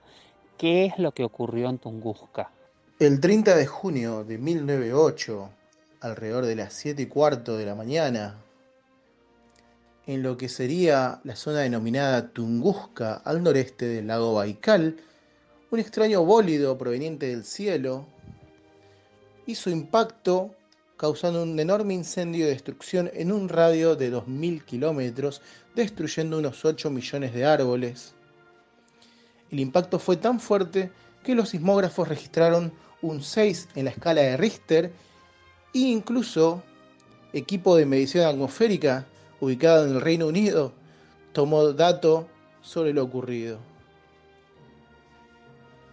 ¿Qué 0.59 0.85
es 0.85 0.99
lo 0.99 1.12
que 1.12 1.25
ocurrió 1.25 1.71
en 1.71 1.79
Tunguska? 1.79 2.51
El 2.99 3.18
30 3.18 3.57
de 3.57 3.64
junio 3.64 4.25
de 4.25 4.37
1908, 4.37 5.49
alrededor 6.03 6.44
de 6.44 6.57
las 6.57 6.75
7 6.75 7.01
y 7.01 7.07
cuarto 7.07 7.57
de 7.57 7.64
la 7.64 7.75
mañana, 7.75 8.37
en 10.07 10.23
lo 10.23 10.37
que 10.37 10.51
sería 10.51 11.23
la 11.25 11.35
zona 11.35 11.61
denominada 11.61 12.29
Tunguska, 12.29 13.14
al 13.25 13.42
noreste 13.42 13.87
del 13.87 14.09
lago 14.09 14.35
Baikal, 14.35 14.99
un 15.71 15.79
extraño 15.79 16.27
bólido 16.27 16.77
proveniente 16.77 17.29
del 17.29 17.44
cielo 17.44 18.17
hizo 19.48 19.70
impacto 19.70 20.54
causando 20.98 21.42
un 21.42 21.58
enorme 21.58 21.94
incendio 21.94 22.44
de 22.44 22.52
destrucción 22.52 23.11
en 23.14 23.32
un 23.32 23.48
radio 23.48 23.96
de 23.96 24.12
2.000 24.12 24.62
kilómetros, 24.62 25.40
destruyendo 25.74 26.38
unos 26.38 26.66
8 26.66 26.90
millones 26.90 27.32
de 27.32 27.46
árboles. 27.46 28.14
El 29.50 29.61
impacto 29.61 29.98
fue 29.98 30.18
tan 30.18 30.38
fuerte 30.38 30.90
que 31.24 31.34
los 31.34 31.48
sismógrafos 31.48 32.06
registraron 32.08 32.74
un 33.00 33.22
6 33.22 33.70
en 33.74 33.87
la 33.87 33.90
escala 33.90 34.20
de 34.20 34.37
Richter 34.37 34.92
e 35.72 35.78
incluso 35.78 36.62
equipo 37.32 37.74
de 37.74 37.87
medición 37.87 38.26
atmosférica 38.26 39.06
ubicado 39.40 39.87
en 39.87 39.94
el 39.94 40.00
Reino 40.02 40.26
Unido 40.26 40.74
tomó 41.32 41.72
dato 41.72 42.28
sobre 42.61 42.92
lo 42.92 43.02
ocurrido. 43.02 43.58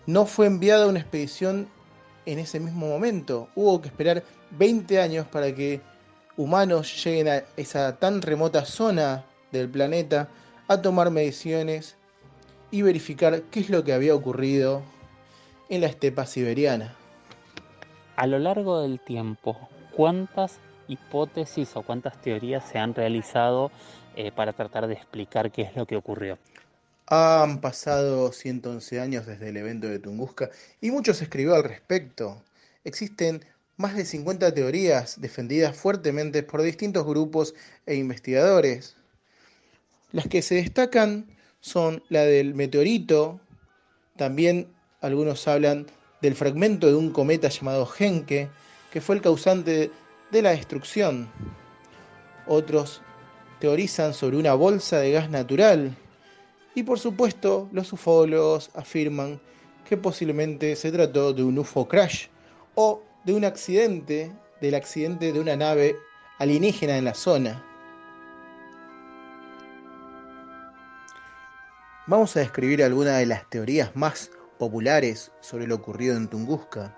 No 0.07 0.25
fue 0.25 0.47
enviada 0.47 0.87
una 0.87 0.99
expedición 0.99 1.69
en 2.25 2.39
ese 2.39 2.59
mismo 2.59 2.87
momento. 2.87 3.49
Hubo 3.55 3.81
que 3.81 3.87
esperar 3.87 4.23
20 4.51 5.01
años 5.01 5.27
para 5.27 5.53
que 5.53 5.81
humanos 6.37 7.03
lleguen 7.03 7.27
a 7.27 7.43
esa 7.57 7.97
tan 7.97 8.21
remota 8.21 8.65
zona 8.65 9.25
del 9.51 9.69
planeta 9.69 10.27
a 10.67 10.81
tomar 10.81 11.11
mediciones 11.11 11.95
y 12.71 12.81
verificar 12.81 13.43
qué 13.43 13.61
es 13.61 13.69
lo 13.69 13.83
que 13.83 13.93
había 13.93 14.15
ocurrido 14.15 14.81
en 15.69 15.81
la 15.81 15.87
estepa 15.87 16.25
siberiana. 16.25 16.95
A 18.15 18.27
lo 18.27 18.39
largo 18.39 18.81
del 18.81 18.99
tiempo, 18.99 19.57
¿cuántas 19.95 20.59
hipótesis 20.87 21.75
o 21.75 21.83
cuántas 21.83 22.19
teorías 22.21 22.67
se 22.67 22.77
han 22.77 22.93
realizado 22.93 23.71
eh, 24.15 24.31
para 24.31 24.53
tratar 24.53 24.87
de 24.87 24.93
explicar 24.93 25.51
qué 25.51 25.63
es 25.63 25.75
lo 25.75 25.85
que 25.85 25.95
ocurrió? 25.95 26.37
Han 27.07 27.61
pasado 27.61 28.31
111 28.31 28.99
años 28.99 29.27
desde 29.27 29.49
el 29.49 29.57
evento 29.57 29.87
de 29.87 29.99
Tunguska 29.99 30.49
y 30.81 30.89
mucho 30.89 31.13
se 31.13 31.25
escribió 31.25 31.53
al 31.53 31.63
respecto. 31.63 32.43
Existen 32.83 33.45
más 33.77 33.95
de 33.95 34.05
50 34.05 34.53
teorías 34.53 35.21
defendidas 35.21 35.77
fuertemente 35.77 36.41
por 36.41 36.63
distintos 36.63 37.05
grupos 37.05 37.53
e 37.85 37.95
investigadores. 37.95 38.95
Las 40.11 40.27
que 40.27 40.41
se 40.41 40.55
destacan 40.55 41.27
son 41.59 42.01
la 42.09 42.21
del 42.21 42.55
meteorito, 42.55 43.39
también 44.17 44.73
algunos 45.01 45.47
hablan 45.47 45.85
del 46.21 46.33
fragmento 46.33 46.87
de 46.87 46.95
un 46.95 47.11
cometa 47.11 47.49
llamado 47.49 47.85
Genke, 47.85 48.49
que 48.91 49.01
fue 49.01 49.15
el 49.15 49.21
causante 49.21 49.91
de 50.31 50.41
la 50.41 50.51
destrucción. 50.51 51.29
Otros 52.47 53.01
teorizan 53.59 54.15
sobre 54.15 54.37
una 54.37 54.53
bolsa 54.55 54.99
de 54.99 55.11
gas 55.11 55.29
natural 55.29 55.95
y 56.75 56.83
por 56.83 56.99
supuesto, 56.99 57.69
los 57.71 57.91
ufólogos 57.93 58.69
afirman 58.75 59.39
que 59.85 59.95
posiblemente 59.95 60.75
se 60.75 60.91
trató 60.91 61.33
de 61.33 61.43
un 61.43 61.57
UFO 61.57 61.87
crash 61.87 62.27
o 62.75 63.01
de 63.23 63.33
un 63.33 63.45
accidente, 63.45 64.31
del 64.59 64.75
accidente 64.75 65.31
de 65.31 65.39
una 65.39 65.55
nave 65.55 65.95
alienígena 66.37 66.97
en 66.97 67.05
la 67.05 67.13
zona. 67.13 67.65
Vamos 72.07 72.35
a 72.35 72.41
describir 72.41 72.83
algunas 72.83 73.17
de 73.19 73.25
las 73.25 73.49
teorías 73.49 73.95
más 73.95 74.29
populares 74.59 75.31
sobre 75.39 75.67
lo 75.67 75.75
ocurrido 75.75 76.15
en 76.17 76.27
Tunguska. 76.27 76.95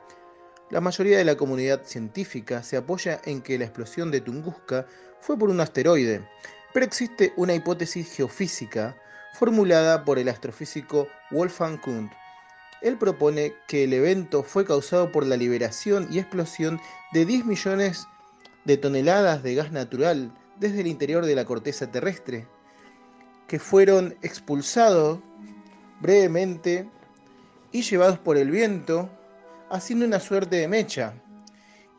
La 0.69 0.81
mayoría 0.81 1.19
de 1.19 1.23
la 1.23 1.37
comunidad 1.37 1.83
científica 1.85 2.61
se 2.61 2.77
apoya 2.77 3.21
en 3.23 3.41
que 3.41 3.57
la 3.57 3.65
explosión 3.65 4.11
de 4.11 4.21
Tunguska 4.21 4.85
fue 5.21 5.37
por 5.37 5.49
un 5.49 5.61
asteroide, 5.61 6.27
pero 6.77 6.85
existe 6.85 7.33
una 7.37 7.55
hipótesis 7.55 8.15
geofísica 8.15 8.95
formulada 9.33 10.05
por 10.05 10.19
el 10.19 10.29
astrofísico 10.29 11.07
Wolfgang 11.31 11.81
Kuhn. 11.81 12.11
Él 12.83 12.99
propone 12.99 13.55
que 13.67 13.85
el 13.85 13.93
evento 13.93 14.43
fue 14.43 14.63
causado 14.63 15.11
por 15.11 15.25
la 15.25 15.37
liberación 15.37 16.07
y 16.11 16.19
explosión 16.19 16.79
de 17.13 17.25
10 17.25 17.45
millones 17.45 18.05
de 18.65 18.77
toneladas 18.77 19.41
de 19.41 19.55
gas 19.55 19.71
natural 19.71 20.31
desde 20.59 20.81
el 20.81 20.85
interior 20.85 21.25
de 21.25 21.33
la 21.33 21.45
corteza 21.45 21.89
terrestre, 21.89 22.45
que 23.47 23.57
fueron 23.57 24.15
expulsados 24.21 25.17
brevemente 25.99 26.87
y 27.71 27.81
llevados 27.81 28.19
por 28.19 28.37
el 28.37 28.51
viento, 28.51 29.09
haciendo 29.71 30.05
una 30.05 30.19
suerte 30.19 30.57
de 30.57 30.67
mecha, 30.67 31.15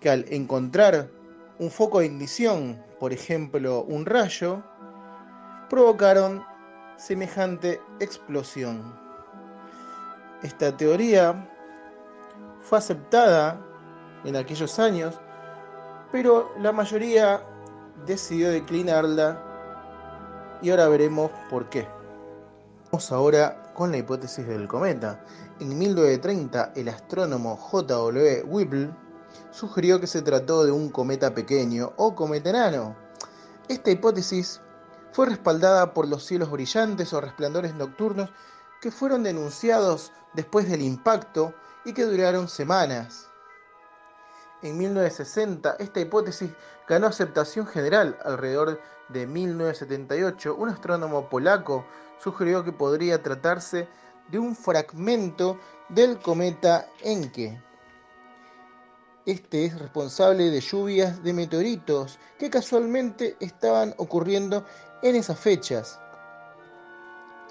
que 0.01 0.09
al 0.09 0.25
encontrar 0.29 1.11
un 1.59 1.69
foco 1.73 1.99
de 1.99 2.07
ignición, 2.07 2.87
por 2.99 3.13
ejemplo 3.13 3.83
un 3.83 4.07
rayo, 4.07 4.63
provocaron 5.69 6.45
semejante 6.97 7.81
explosión. 8.01 8.99
Esta 10.43 10.77
teoría 10.77 11.49
fue 12.61 12.79
aceptada 12.79 13.61
en 14.25 14.37
aquellos 14.37 14.79
años, 14.79 15.21
pero 16.13 16.53
la 16.59 16.73
mayoría 16.73 17.43
decidió 18.07 18.51
declinarla 18.51 19.45
y 20.63 20.71
ahora 20.71 20.89
veremos 20.89 21.31
por 21.51 21.69
qué. 21.69 21.87
Vamos 22.91 23.13
ahora 23.13 23.63
con 23.75 23.91
la 23.91 23.99
hipótesis 23.99 24.47
del 24.47 24.67
cometa. 24.67 25.21
En 25.61 25.79
1930, 25.79 26.73
el 26.75 26.89
astrónomo 26.89 27.57
J.W. 27.57 28.45
Whipple 28.45 28.91
sugirió 29.51 30.01
que 30.01 30.07
se 30.07 30.23
trató 30.23 30.65
de 30.65 30.73
un 30.73 30.91
cometa 30.91 31.35
pequeño 31.35 31.93
o 31.97 32.15
cometa 32.15 32.51
enano. 32.51 32.97
Esta 33.69 33.91
hipótesis 33.91 34.61
fue 35.13 35.27
respaldada 35.27 35.95
por 35.95 36.09
los 36.09 36.25
cielos 36.25 36.51
brillantes 36.51 37.13
o 37.13 37.21
resplandores 37.21 37.75
nocturnos 37.75 38.31
que 38.81 38.91
fueron 38.91 39.23
denunciados 39.23 40.13
después 40.35 40.69
del 40.69 40.83
impacto 40.83 41.55
y 41.85 41.93
que 41.93 42.05
duraron 42.05 42.49
semanas. 42.49 43.29
En 44.63 44.77
1960 44.77 45.77
esta 45.79 46.01
hipótesis 46.01 46.51
ganó 46.89 47.07
aceptación 47.07 47.67
general. 47.67 48.19
Alrededor 48.25 48.81
de 49.09 49.27
1978 49.27 50.55
un 50.57 50.69
astrónomo 50.69 51.29
polaco 51.29 51.85
sugirió 52.19 52.65
que 52.65 52.73
podría 52.73 53.23
tratarse 53.23 53.89
de 54.29 54.39
un 54.39 54.57
fragmento 54.57 55.59
del 55.89 56.19
cometa 56.19 56.89
Encke. 57.03 57.68
Este 59.29 59.67
es 59.67 59.79
responsable 59.79 60.51
de 60.51 60.63
lluvias 60.63 61.23
de 61.23 61.35
meteoritos 61.35 62.19
que 62.39 62.49
casualmente 62.49 63.37
estaban 63.41 63.93
ocurriendo 63.99 64.65
en 65.03 65.17
esas 65.17 65.39
fechas. 65.39 66.01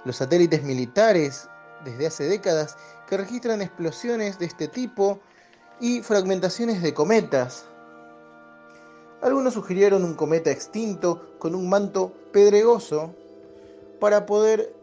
Los 0.03 0.15
satélites 0.15 0.63
militares 0.63 1.47
desde 1.85 2.07
hace 2.07 2.23
décadas 2.23 2.77
que 3.07 3.17
registran 3.17 3.61
explosiones 3.61 4.39
de 4.39 4.47
este 4.47 4.67
tipo 4.67 5.19
y 5.79 6.01
fragmentaciones 6.01 6.81
de 6.81 6.95
cometas. 6.95 7.65
Algunos 9.21 9.53
sugirieron 9.53 10.03
un 10.03 10.15
cometa 10.15 10.49
extinto 10.49 11.37
con 11.37 11.53
un 11.53 11.69
manto 11.69 12.11
pedregoso 12.33 13.13
para 13.99 14.25
poder 14.25 14.73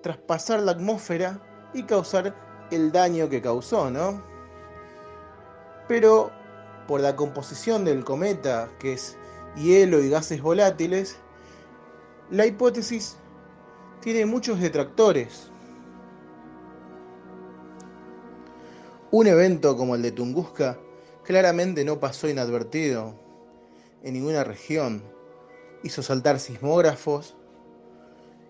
traspasar 0.00 0.60
la 0.60 0.70
atmósfera 0.70 1.40
y 1.72 1.82
causar 1.82 2.36
el 2.70 2.92
daño 2.92 3.28
que 3.28 3.42
causó, 3.42 3.90
¿no? 3.90 4.33
Pero 5.88 6.30
por 6.86 7.00
la 7.00 7.16
composición 7.16 7.84
del 7.84 8.04
cometa, 8.04 8.70
que 8.78 8.94
es 8.94 9.16
hielo 9.56 10.02
y 10.02 10.08
gases 10.08 10.42
volátiles, 10.42 11.16
la 12.30 12.46
hipótesis 12.46 13.16
tiene 14.00 14.26
muchos 14.26 14.60
detractores. 14.60 15.50
Un 19.10 19.26
evento 19.26 19.76
como 19.76 19.94
el 19.94 20.02
de 20.02 20.12
Tunguska 20.12 20.78
claramente 21.22 21.84
no 21.84 22.00
pasó 22.00 22.28
inadvertido 22.28 23.14
en 24.02 24.14
ninguna 24.14 24.44
región. 24.44 25.02
Hizo 25.82 26.02
saltar 26.02 26.40
sismógrafos 26.40 27.36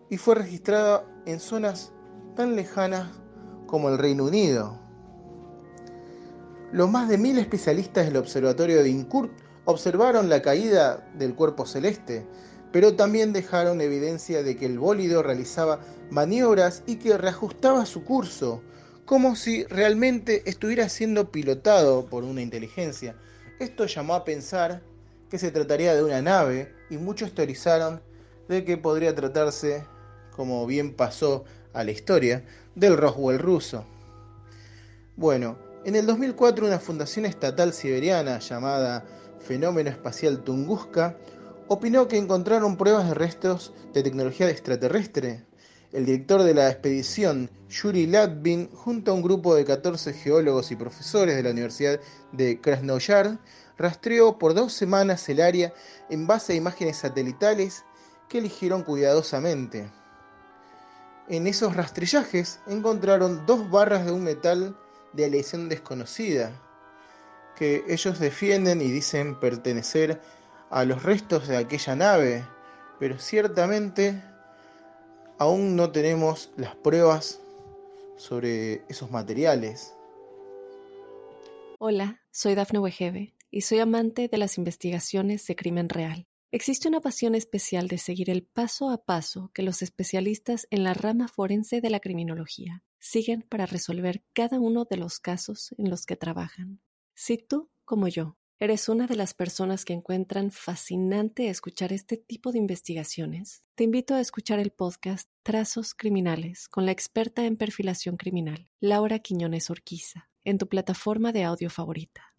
y 0.09 0.17
fue 0.17 0.37
registrado 0.37 1.05
en 1.27 1.41
zonas 1.41 1.93
tan 2.37 2.57
lejanas 2.57 3.09
como 3.67 3.89
el 3.89 3.99
Reino 3.99 4.25
Unido. 4.25 4.84
Los 6.75 6.91
más 6.91 7.09
de 7.09 7.19
mil 7.19 7.39
especialistas 7.39 8.07
del 8.07 8.17
observatorio 8.17 8.83
de 8.83 8.89
Incurt 8.89 9.31
observaron 9.65 10.29
la 10.29 10.43
caída 10.43 11.09
del 11.17 11.37
cuerpo 11.37 11.67
celeste, 11.67 12.27
pero 12.73 12.97
también 12.97 13.33
dejaron 13.33 13.81
evidencia 13.81 14.43
de 14.43 14.57
que 14.57 14.67
el 14.67 14.81
bólido 14.81 15.23
realizaba 15.23 15.79
maniobras 16.11 16.83
y 16.85 16.97
que 16.97 17.17
reajustaba 17.17 17.87
su 17.87 18.03
curso, 18.03 18.61
como 19.05 19.37
si 19.37 19.63
realmente 19.67 20.43
estuviera 20.47 20.89
siendo 20.89 21.31
pilotado 21.31 22.07
por 22.07 22.25
una 22.25 22.43
inteligencia. 22.43 23.15
Esto 23.61 23.87
llamó 23.87 24.17
a 24.17 24.25
pensar 24.25 24.83
que 25.31 25.39
se 25.39 25.53
trataría 25.53 25.95
de 25.95 26.03
una 26.03 26.23
nave 26.23 26.75
y 26.91 26.97
muchos 26.97 27.37
teorizaron 27.37 28.03
de 28.49 28.65
que 28.65 28.79
podría 28.79 29.15
tratarse, 29.15 29.85
como 30.33 30.67
bien 30.67 30.93
pasó 30.93 31.45
a 31.73 31.85
la 31.85 31.93
historia, 31.93 32.45
del 32.75 32.97
Roswell 32.97 33.39
ruso. 33.39 33.87
Bueno, 35.15 35.57
en 35.85 35.97
el 35.97 36.07
2004 36.07 36.67
una 36.67 36.79
fundación 36.79 37.27
estatal 37.27 37.73
siberiana 37.75 38.39
llamada 38.39 39.05
Fenómeno 39.39 39.91
Espacial 39.91 40.43
Tunguska 40.43 41.19
opinó 41.69 42.09
que 42.09 42.17
encontraron 42.17 42.77
pruebas 42.77 43.09
de 43.09 43.15
restos 43.15 43.75
de 43.93 44.03
tecnología 44.03 44.49
extraterrestre. 44.49 45.45
El 45.93 46.07
director 46.07 46.43
de 46.43 46.55
la 46.55 46.71
expedición, 46.71 47.51
Yuri 47.69 48.07
Latvin, 48.07 48.71
junto 48.73 49.11
a 49.11 49.15
un 49.15 49.23
grupo 49.23 49.55
de 49.55 49.65
14 49.65 50.15
geólogos 50.15 50.71
y 50.71 50.77
profesores 50.77 51.37
de 51.37 51.43
la 51.43 51.51
Universidad 51.51 52.01
de 52.33 52.61
Krasnoyar, 52.61 53.39
rastreó 53.77 54.39
por 54.39 54.55
dos 54.55 54.73
semanas 54.73 55.29
el 55.29 55.41
área 55.41 55.73
en 56.09 56.27
base 56.27 56.55
a 56.55 56.57
imágenes 56.57 56.97
satelitales 56.97 57.85
que 58.29 58.39
eligieron 58.39 58.83
cuidadosamente. 58.83 59.91
En 61.29 61.47
esos 61.47 61.77
rastrillajes 61.77 62.61
encontraron 62.67 63.45
dos 63.47 63.71
barras 63.71 64.07
de 64.07 64.13
un 64.13 64.25
metal 64.25 64.77
de 65.15 65.31
lesión 65.31 65.69
desconocida, 65.69 66.61
que 67.57 67.85
ellos 67.89 68.19
defienden 68.19 68.81
y 68.81 68.91
dicen 68.91 69.39
pertenecer 69.39 70.21
a 70.71 70.85
los 70.85 71.03
restos 71.03 71.47
de 71.47 71.57
aquella 71.57 71.95
nave, 71.95 72.45
pero 72.99 73.19
ciertamente 73.19 74.23
aún 75.39 75.77
no 75.77 75.91
tenemos 75.91 76.51
las 76.57 76.75
pruebas 76.77 77.41
sobre 78.17 78.85
esos 78.89 79.11
materiales. 79.11 79.95
Hola, 81.79 82.21
soy 82.31 82.55
Dafne 82.55 82.79
Wegebe 82.79 83.35
y 83.51 83.63
soy 83.63 83.81
amante 83.81 84.29
de 84.29 84.39
las 84.39 84.59
investigaciones 84.59 85.47
de 85.47 85.57
crimen 85.57 85.89
real. 85.89 86.27
Existe 86.51 86.87
una 86.89 87.01
pasión 87.01 87.35
especial 87.35 87.89
de 87.89 87.99
seguir 87.99 88.31
el 88.31 88.45
paso 88.45 88.91
a 88.91 89.05
paso 89.05 89.51
que 89.53 89.63
los 89.63 89.83
especialistas 89.83 90.69
en 90.71 90.85
la 90.85 90.95
rama 90.95 91.27
forense 91.27 91.81
de 91.81 91.91
la 91.91 91.99
criminología 91.99 92.84
siguen 93.05 93.43
para 93.43 93.67
resolver 93.67 94.25
cada 94.33 94.59
uno 94.59 94.87
de 94.87 94.97
los 94.97 95.21
casos 95.21 95.75
en 95.77 95.91
los 95.91 96.07
que 96.07 96.17
trabajan. 96.17 96.81
Si 97.15 97.37
tú, 97.37 97.71
como 97.85 98.09
yo, 98.09 98.39
eres 98.59 98.89
una 98.89 99.07
de 99.07 99.15
las 99.15 99.35
personas 99.35 99.85
que 99.85 99.93
encuentran 99.93 100.51
fascinante 100.51 101.51
escuchar 101.51 101.93
este 101.93 102.17
tipo 102.17 102.51
de 102.51 102.59
investigaciones, 102.59 103.63
te 103.75 103.85
invito 103.85 104.15
a 104.15 104.21
escuchar 104.21 104.59
el 104.59 104.71
podcast 104.71 105.29
Trazos 105.43 105.93
Criminales 105.95 106.67
con 106.67 106.87
la 106.87 106.93
experta 106.93 107.45
en 107.45 107.59
perfilación 107.59 108.17
criminal, 108.17 108.71
Laura 108.81 109.19
Quiñones 109.19 109.69
Orquiza, 109.69 110.31
en 110.43 110.57
tu 110.57 110.67
plataforma 110.67 111.31
de 111.31 111.45
audio 111.45 111.69
favorita. 111.69 112.33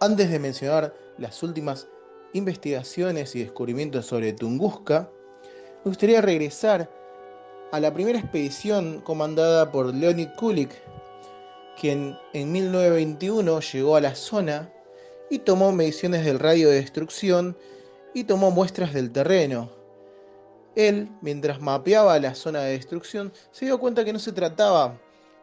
Antes 0.00 0.30
de 0.30 0.38
mencionar 0.38 0.94
las 1.16 1.42
últimas 1.42 1.88
investigaciones 2.34 3.34
y 3.34 3.40
descubrimientos 3.40 4.04
sobre 4.04 4.34
Tunguska, 4.34 5.10
me 5.82 5.88
gustaría 5.90 6.20
regresar 6.20 6.99
a 7.72 7.78
la 7.78 7.94
primera 7.94 8.18
expedición 8.18 9.00
comandada 9.00 9.70
por 9.70 9.94
Leonid 9.94 10.28
Kulik, 10.36 10.70
quien 11.80 12.18
en 12.32 12.52
1921 12.52 13.60
llegó 13.60 13.96
a 13.96 14.00
la 14.00 14.14
zona 14.14 14.72
y 15.30 15.38
tomó 15.38 15.70
mediciones 15.70 16.24
del 16.24 16.40
radio 16.40 16.68
de 16.68 16.76
destrucción 16.76 17.56
y 18.12 18.24
tomó 18.24 18.50
muestras 18.50 18.92
del 18.92 19.12
terreno. 19.12 19.70
Él, 20.74 21.08
mientras 21.20 21.60
mapeaba 21.60 22.18
la 22.18 22.34
zona 22.34 22.62
de 22.62 22.72
destrucción, 22.72 23.32
se 23.52 23.66
dio 23.66 23.78
cuenta 23.78 24.04
que 24.04 24.12
no 24.12 24.18
se 24.18 24.32
trataba 24.32 24.98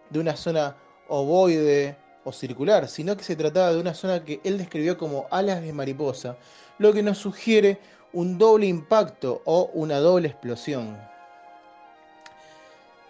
de 0.10 0.20
una 0.20 0.36
zona 0.36 0.76
ovoide 1.08 1.98
o 2.26 2.34
circular, 2.34 2.90
sino 2.90 3.16
que 3.16 3.24
se 3.24 3.38
trataba 3.38 3.72
de 3.72 3.80
una 3.80 3.94
zona 3.94 4.24
que 4.24 4.42
él 4.44 4.58
describió 4.58 4.98
como 4.98 5.28
alas 5.32 5.62
de 5.62 5.72
mariposa, 5.72 6.38
lo 6.78 6.92
que 6.92 7.04
nos 7.04 7.18
sugiere 7.18 7.80
un 8.12 8.38
doble 8.38 8.68
impacto 8.68 9.42
o 9.46 9.70
una 9.74 10.00
doble 10.00 10.28
explosión. 10.28 10.98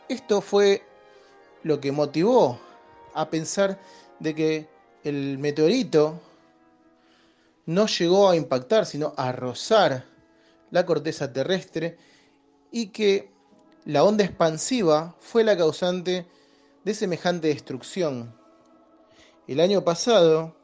Esto 0.09 0.41
fue 0.41 0.83
lo 1.63 1.81
que 1.81 1.91
motivó 1.91 2.59
a 3.13 3.29
pensar 3.29 3.79
de 4.19 4.33
que 4.33 4.69
el 5.03 5.37
meteorito 5.37 6.19
no 7.65 7.87
llegó 7.87 8.29
a 8.29 8.35
impactar, 8.35 8.85
sino 8.85 9.13
a 9.17 9.33
rozar 9.33 10.05
la 10.71 10.85
corteza 10.85 11.33
terrestre 11.33 11.97
y 12.71 12.87
que 12.87 13.31
la 13.85 14.03
onda 14.03 14.23
expansiva 14.23 15.15
fue 15.19 15.43
la 15.43 15.57
causante 15.57 16.25
de 16.85 16.93
semejante 16.93 17.49
destrucción. 17.49 18.33
El 19.47 19.59
año 19.59 19.83
pasado, 19.83 20.55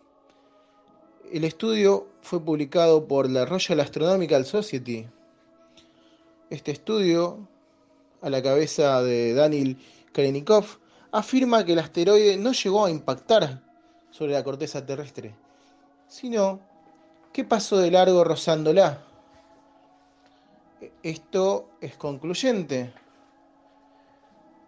el 1.32 1.44
estudio 1.44 2.08
fue 2.22 2.40
publicado 2.40 3.08
por 3.08 3.30
la 3.30 3.46
Royal 3.46 3.82
Astronomical 3.82 4.46
Society. 4.46 5.08
Este 6.50 6.72
estudio, 6.72 7.48
a 8.24 8.30
la 8.30 8.42
cabeza 8.42 9.04
de 9.04 9.34
Daniel 9.34 9.78
Krenikov, 10.14 10.66
afirma 11.12 11.66
que 11.66 11.74
el 11.74 11.80
asteroide 11.80 12.38
no 12.38 12.54
llegó 12.54 12.86
a 12.86 12.90
impactar 12.90 13.62
sobre 14.10 14.34
la 14.34 14.44
corteza 14.44 14.86
terrestre, 14.86 15.36
sino 16.08 16.62
que 17.34 17.44
pasó 17.44 17.78
de 17.78 17.92
largo 17.92 18.24
rozándola. 18.24 19.04
Esto 21.04 21.70
es 21.82 21.98
concluyente. 21.98 22.94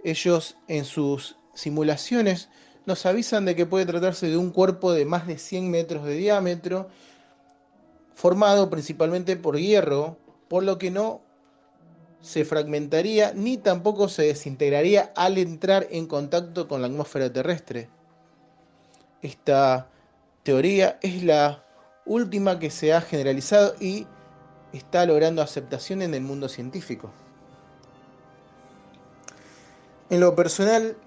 Ellos 0.03 0.57
en 0.67 0.83
sus 0.83 1.37
simulaciones 1.53 2.49
nos 2.85 3.05
avisan 3.05 3.45
de 3.45 3.55
que 3.55 3.65
puede 3.65 3.85
tratarse 3.85 4.27
de 4.27 4.37
un 4.37 4.51
cuerpo 4.51 4.91
de 4.91 5.05
más 5.05 5.27
de 5.27 5.37
100 5.37 5.71
metros 5.71 6.03
de 6.03 6.15
diámetro, 6.15 6.89
formado 8.13 8.69
principalmente 8.69 9.37
por 9.37 9.57
hierro, 9.57 10.17
por 10.47 10.63
lo 10.63 10.77
que 10.77 10.91
no 10.91 11.24
se 12.25 12.43
fragmentaría 12.43 13.33
ni 13.35 13.55
tampoco 13.57 14.09
se 14.09 14.23
desintegraría 14.23 15.13
al 15.15 15.37
entrar 15.37 15.87
en 15.91 16.07
contacto 16.07 16.67
con 16.67 16.81
la 16.81 16.87
atmósfera 16.87 17.31
terrestre. 17.31 17.87
Esta 19.21 19.89
teoría 20.41 20.97
es 21.03 21.23
la 21.23 21.63
última 22.03 22.57
que 22.57 22.71
se 22.71 22.93
ha 22.93 23.01
generalizado 23.01 23.75
y 23.79 24.07
está 24.73 25.05
logrando 25.05 25.43
aceptación 25.43 26.01
en 26.01 26.15
el 26.15 26.21
mundo 26.21 26.49
científico. 26.49 27.11
En 30.09 30.19
lo 30.19 30.35
personal, 30.35 30.97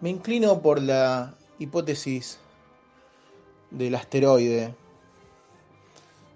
me 0.00 0.10
inclino 0.10 0.62
por 0.62 0.80
la 0.80 1.34
hipótesis 1.58 2.38
del 3.72 3.96
asteroide, 3.96 4.76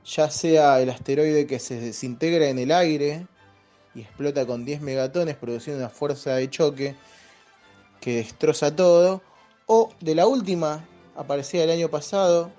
ya 0.09 0.31
sea 0.31 0.81
el 0.81 0.88
asteroide 0.88 1.47
que 1.47 1.59
se 1.59 1.79
desintegra 1.79 2.49
en 2.49 2.59
el 2.59 2.73
aire 2.73 3.27
y 3.94 4.01
explota 4.01 4.47
con 4.47 4.64
10 4.64 4.81
megatones 4.81 5.37
produciendo 5.37 5.81
una 5.83 5.90
fuerza 5.90 6.35
de 6.37 6.49
choque 6.49 6.97
que 8.01 8.16
destroza 8.16 8.75
todo, 8.75 9.23
o 9.66 9.90
de 10.01 10.14
la 10.14 10.27
última, 10.27 10.87
aparecida 11.14 11.64
el 11.64 11.71
año 11.71 11.90
pasado, 11.90 12.51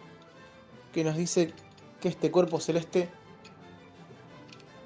que 0.94 1.04
nos 1.04 1.18
dice 1.18 1.54
que 2.02 2.10
este 2.10 2.30
cuerpo 2.30 2.60
celeste, 2.60 3.10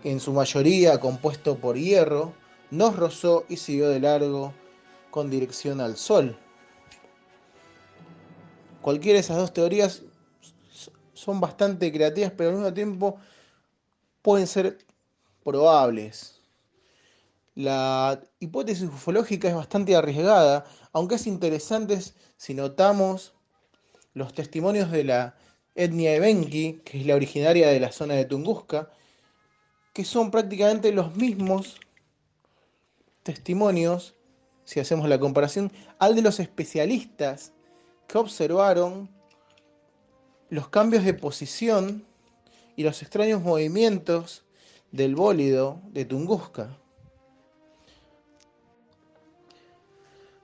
en 0.04 0.20
su 0.20 0.32
mayoría 0.32 1.00
compuesto 1.00 1.58
por 1.58 1.76
hierro, 1.76 2.34
nos 2.72 2.96
rozó 2.96 3.46
y 3.50 3.58
siguió 3.58 3.90
de 3.90 4.00
largo 4.00 4.54
con 5.12 5.30
dirección 5.30 5.82
al 5.82 5.98
Sol. 5.98 6.38
Cualquiera 8.82 9.16
de 9.16 9.22
esas 9.22 9.38
dos 9.38 9.54
teorías 9.54 10.04
son 11.24 11.40
bastante 11.40 11.92
creativas, 11.92 12.32
pero 12.36 12.50
al 12.50 12.56
mismo 12.56 12.74
tiempo 12.74 13.18
pueden 14.22 14.48
ser 14.48 14.78
probables. 15.44 16.42
La 17.56 18.20
hipótesis 18.40 18.84
ufológica 18.84 19.48
es 19.48 19.56
bastante 19.56 19.96
arriesgada, 19.96 20.66
aunque 20.92 21.16
es 21.16 21.28
interesante 21.28 22.00
si 22.38 22.54
notamos 22.54 23.34
los 24.14 24.34
testimonios 24.34 24.92
de 24.92 25.04
la 25.04 25.36
etnia 25.76 26.16
Evenki, 26.16 26.82
que 26.84 27.00
es 27.00 27.06
la 27.06 27.16
originaria 27.16 27.70
de 27.70 27.80
la 27.80 27.92
zona 27.92 28.16
de 28.16 28.26
Tunguska, 28.26 28.90
que 29.94 30.06
son 30.06 30.32
prácticamente 30.32 30.92
los 30.92 31.16
mismos 31.16 31.80
testimonios 33.24 34.16
si 34.66 34.80
hacemos 34.80 35.08
la 35.10 35.20
comparación, 35.20 35.72
al 36.00 36.16
de 36.16 36.22
los 36.22 36.40
especialistas 36.40 37.54
que 38.08 38.18
observaron 38.18 39.10
los 40.54 40.70
cambios 40.70 41.04
de 41.04 41.16
posición 41.16 42.06
y 42.76 42.84
los 42.84 43.02
extraños 43.02 43.42
movimientos 43.42 44.44
del 44.92 45.16
bólido 45.16 45.82
de 45.92 46.06
Tunguska. 46.06 46.78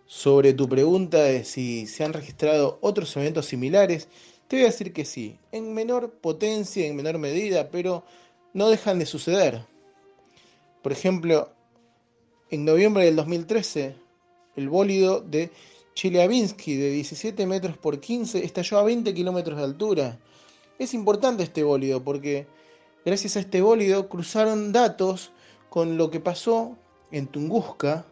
Sobre 0.08 0.54
tu 0.54 0.68
pregunta 0.68 1.20
de 1.22 1.44
si 1.44 1.86
se 1.86 2.04
han 2.04 2.14
registrado 2.14 2.80
otros 2.82 3.16
eventos 3.18 3.46
similares, 3.46 4.08
te 4.48 4.56
voy 4.56 4.64
a 4.64 4.70
decir 4.70 4.94
que 4.94 5.06
sí, 5.06 5.38
en 5.52 5.76
menor 5.76 6.10
potencia, 6.10 6.88
en 6.88 6.96
menor 6.96 7.20
medida, 7.20 7.70
pero 7.70 8.04
no 8.56 8.68
dejan 8.68 8.98
de 8.98 9.06
suceder. 9.06 9.64
Por 10.82 10.92
ejemplo, 10.92 11.52
en 12.50 12.66
noviembre 12.66 13.06
del 13.06 13.16
2013, 13.16 13.94
el 14.56 14.70
bólido 14.70 15.22
de 15.22 15.52
Chelyabinsk 16.00 16.64
de 16.64 16.92
17 16.92 17.46
metros 17.46 17.76
por 17.76 18.00
15 18.00 18.46
estalló 18.46 18.78
a 18.78 18.84
20 18.84 19.14
kilómetros 19.14 19.58
de 19.58 19.66
altura. 19.66 20.18
Es 20.78 20.94
importante 20.94 21.44
este 21.44 21.62
bólido 21.62 22.06
porque 22.06 22.48
gracias 23.04 23.36
a 23.36 23.42
este 23.42 23.60
bólido 23.60 24.08
cruzaron 24.08 24.72
datos 24.72 25.34
con 25.70 25.98
lo 25.98 26.10
que 26.10 26.22
pasó 26.22 26.78
en 27.12 27.28
Tunguska 27.28 28.06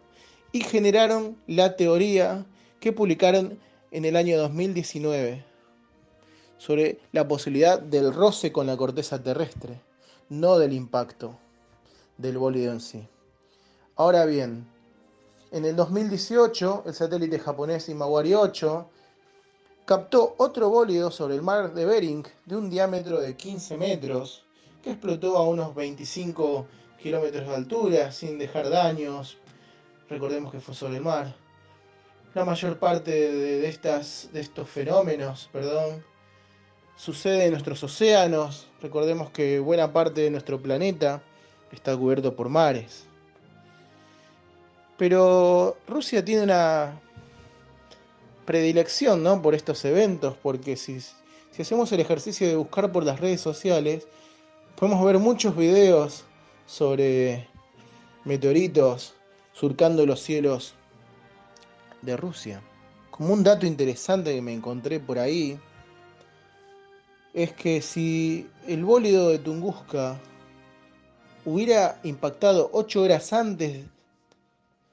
y 0.52 0.66
generaron 0.66 1.38
la 1.48 1.78
teoría 1.78 2.46
que 2.82 2.92
publicaron 2.92 3.58
en 3.92 4.04
el 4.04 4.18
año 4.18 4.38
2019 4.38 5.46
sobre 6.58 7.00
la 7.14 7.26
posibilidad 7.26 7.80
del 7.80 8.14
roce 8.14 8.52
con 8.52 8.68
la 8.68 8.76
corteza 8.76 9.24
terrestre, 9.24 9.80
no 10.28 10.60
del 10.60 10.74
impacto 10.74 11.40
del 12.18 12.38
bólido 12.38 12.74
en 12.74 12.82
sí. 12.82 13.08
Ahora 13.96 14.26
bien, 14.26 14.68
en 15.52 15.64
el 15.64 15.76
2018, 15.76 16.84
el 16.86 16.94
satélite 16.94 17.40
japonés 17.40 17.88
Imawari 17.88 18.34
8 18.34 18.90
captó 19.86 20.36
otro 20.38 20.70
bólido 20.70 21.10
sobre 21.10 21.36
el 21.36 21.42
mar 21.42 21.74
de 21.74 21.86
Bering 21.86 22.28
de 22.46 22.58
un 22.58 22.70
diámetro 22.70 23.22
de 23.22 23.38
15 23.38 23.78
metros 23.78 24.44
que 24.84 24.92
explotó 24.92 25.38
a 25.38 25.48
unos 25.48 25.74
25 25.74 26.68
kilómetros 27.02 27.48
de 27.48 27.56
altura 27.56 28.12
sin 28.12 28.38
dejar 28.38 28.70
daños. 28.70 29.38
Recordemos 30.10 30.52
que 30.52 30.60
fue 30.60 30.76
sobre 30.76 30.98
el 30.98 31.04
mar. 31.04 31.34
la 32.34 32.44
mayor 32.44 32.78
parte 32.78 33.12
de, 33.12 33.68
estos 33.68 34.70
fenómenos, 34.70 35.50
sucede 36.98 37.46
en 37.46 37.52
nuestros 37.52 37.82
océanos. 37.84 38.68
Recordemos 38.82 39.30
que 39.30 39.60
buena 39.60 39.94
parte 39.94 40.22
de 40.22 40.30
nuestro 40.30 40.62
planeta 40.62 41.24
está 41.72 41.96
cubierto 41.96 42.36
por 42.36 42.50
mares. 42.50 43.07
Pero 44.98 45.78
Rusia 45.88 46.26
tiene 46.26 46.44
una 46.44 47.00
predilección 48.46 49.22
¿no? 49.24 49.42
por 49.42 49.54
estos 49.54 49.84
eventos, 49.86 50.36
porque 50.42 50.76
si, 50.76 51.00
hacemos 51.60 51.92
el 51.92 52.00
ejercicio 52.00 52.48
de 52.48 52.56
buscar 52.56 52.92
por 52.92 53.04
las 53.04 53.20
redes 53.20 53.42
sociales, 53.42 54.08
podemos 54.76 55.04
ver 55.06 55.20
muchos 55.20 55.56
videos 55.56 56.24
sobre 56.66 57.48
meteoritos 58.26 59.14
surcando 59.54 60.06
los 60.06 60.22
cielos 60.22 60.74
de 62.02 62.16
Rusia. 62.16 62.62
Como 63.12 63.34
un 63.34 63.44
dato 63.44 63.66
interesante 63.66 64.34
que 64.34 64.42
me 64.42 64.54
encontré 64.54 65.00
por 65.00 65.20
ahí, 65.20 65.60
es 67.34 67.52
que 67.54 67.82
si 67.82 68.50
el 68.68 68.84
bólido 68.84 69.30
de 69.30 69.40
Tunguska 69.40 70.20
hubiera 71.46 72.00
impactado 72.04 72.70
8 72.74 73.02
horas 73.02 73.34
antes 73.34 73.86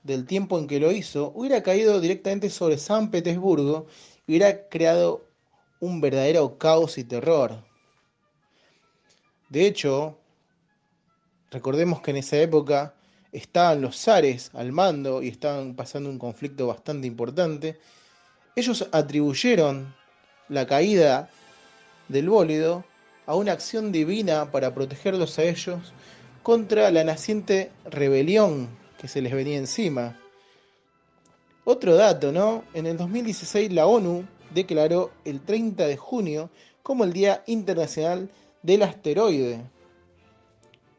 del 0.05 0.27
tiempo 0.27 0.59
en 0.59 0.69
que 0.69 0.79
lo 0.79 0.93
hizo, 0.93 1.33
hubiera 1.35 1.63
caído 1.63 2.01
directamente 2.01 2.51
sobre 2.51 2.79
San 2.79 3.11
Petersburgo 3.11 3.87
y 4.27 4.33
hubiera 4.33 4.69
creado 4.69 5.27
un 5.81 6.01
verdadero 6.01 6.59
caos 6.59 6.99
y 6.99 7.05
terror. 7.05 7.65
De 9.49 9.67
hecho, 9.67 10.19
recordemos 11.51 12.01
que 12.03 12.11
en 12.11 12.19
esa 12.19 12.37
época 12.39 12.95
estaban 13.33 13.81
los 13.81 13.97
zares 13.97 14.51
al 14.55 14.73
mando 14.73 15.23
y 15.23 15.29
estaban 15.29 15.75
pasando 15.75 16.11
un 16.11 16.19
conflicto 16.19 16.67
bastante 16.67 17.07
importante. 17.07 17.79
Ellos 18.55 18.87
atribuyeron 18.93 19.95
la 20.49 20.67
caída 20.67 21.31
del 22.09 22.29
bólido 22.29 22.85
a 23.27 23.35
una 23.35 23.53
acción 23.53 23.91
divina 23.91 24.51
para 24.51 24.75
protegerlos 24.75 25.39
a 25.39 25.45
ellos 25.45 25.95
contra 26.43 26.91
la 26.91 27.05
naciente 27.05 27.73
rebelión 27.87 28.84
que 28.99 29.09
se 29.09 29.21
les 29.21 29.33
venía 29.33 29.59
encima. 29.59 30.19
Otro 31.65 31.95
dato, 31.95 32.33
¿no? 32.33 32.65
En 32.75 32.87
el 32.87 32.97
2016 32.97 33.73
la 33.73 33.87
ONU 33.87 34.25
declaró 34.53 35.11
el 35.25 35.41
30 35.41 35.87
de 35.87 35.97
junio 35.97 36.51
como 36.83 37.05
el 37.05 37.13
Día 37.13 37.43
Internacional 37.47 38.31
del 38.63 38.83
Asteroide. 38.83 39.63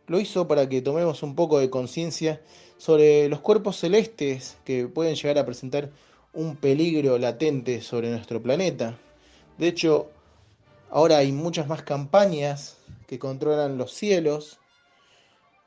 Lo 0.08 0.20
hizo 0.20 0.48
para 0.48 0.68
que 0.68 0.82
tomemos 0.82 1.24
un 1.24 1.36
poco 1.36 1.60
de 1.60 1.70
conciencia 1.70 2.42
sobre 2.78 3.30
los 3.30 3.42
cuerpos 3.42 3.78
celestes 3.78 4.58
que 4.66 4.88
pueden 4.88 5.16
llegar 5.16 5.38
a 5.38 5.46
presentar 5.46 5.90
un 6.34 6.56
peligro 6.56 7.18
latente 7.18 7.82
sobre 7.82 8.10
nuestro 8.10 8.42
planeta. 8.42 8.98
De 9.58 9.68
hecho, 9.68 10.10
Ahora 10.96 11.18
hay 11.18 11.34
muchas 11.34 11.68
más 11.68 11.84
campañas 11.84 12.78
que 13.06 13.20
controlan 13.20 13.78
los 13.78 13.92
cielos 13.92 14.60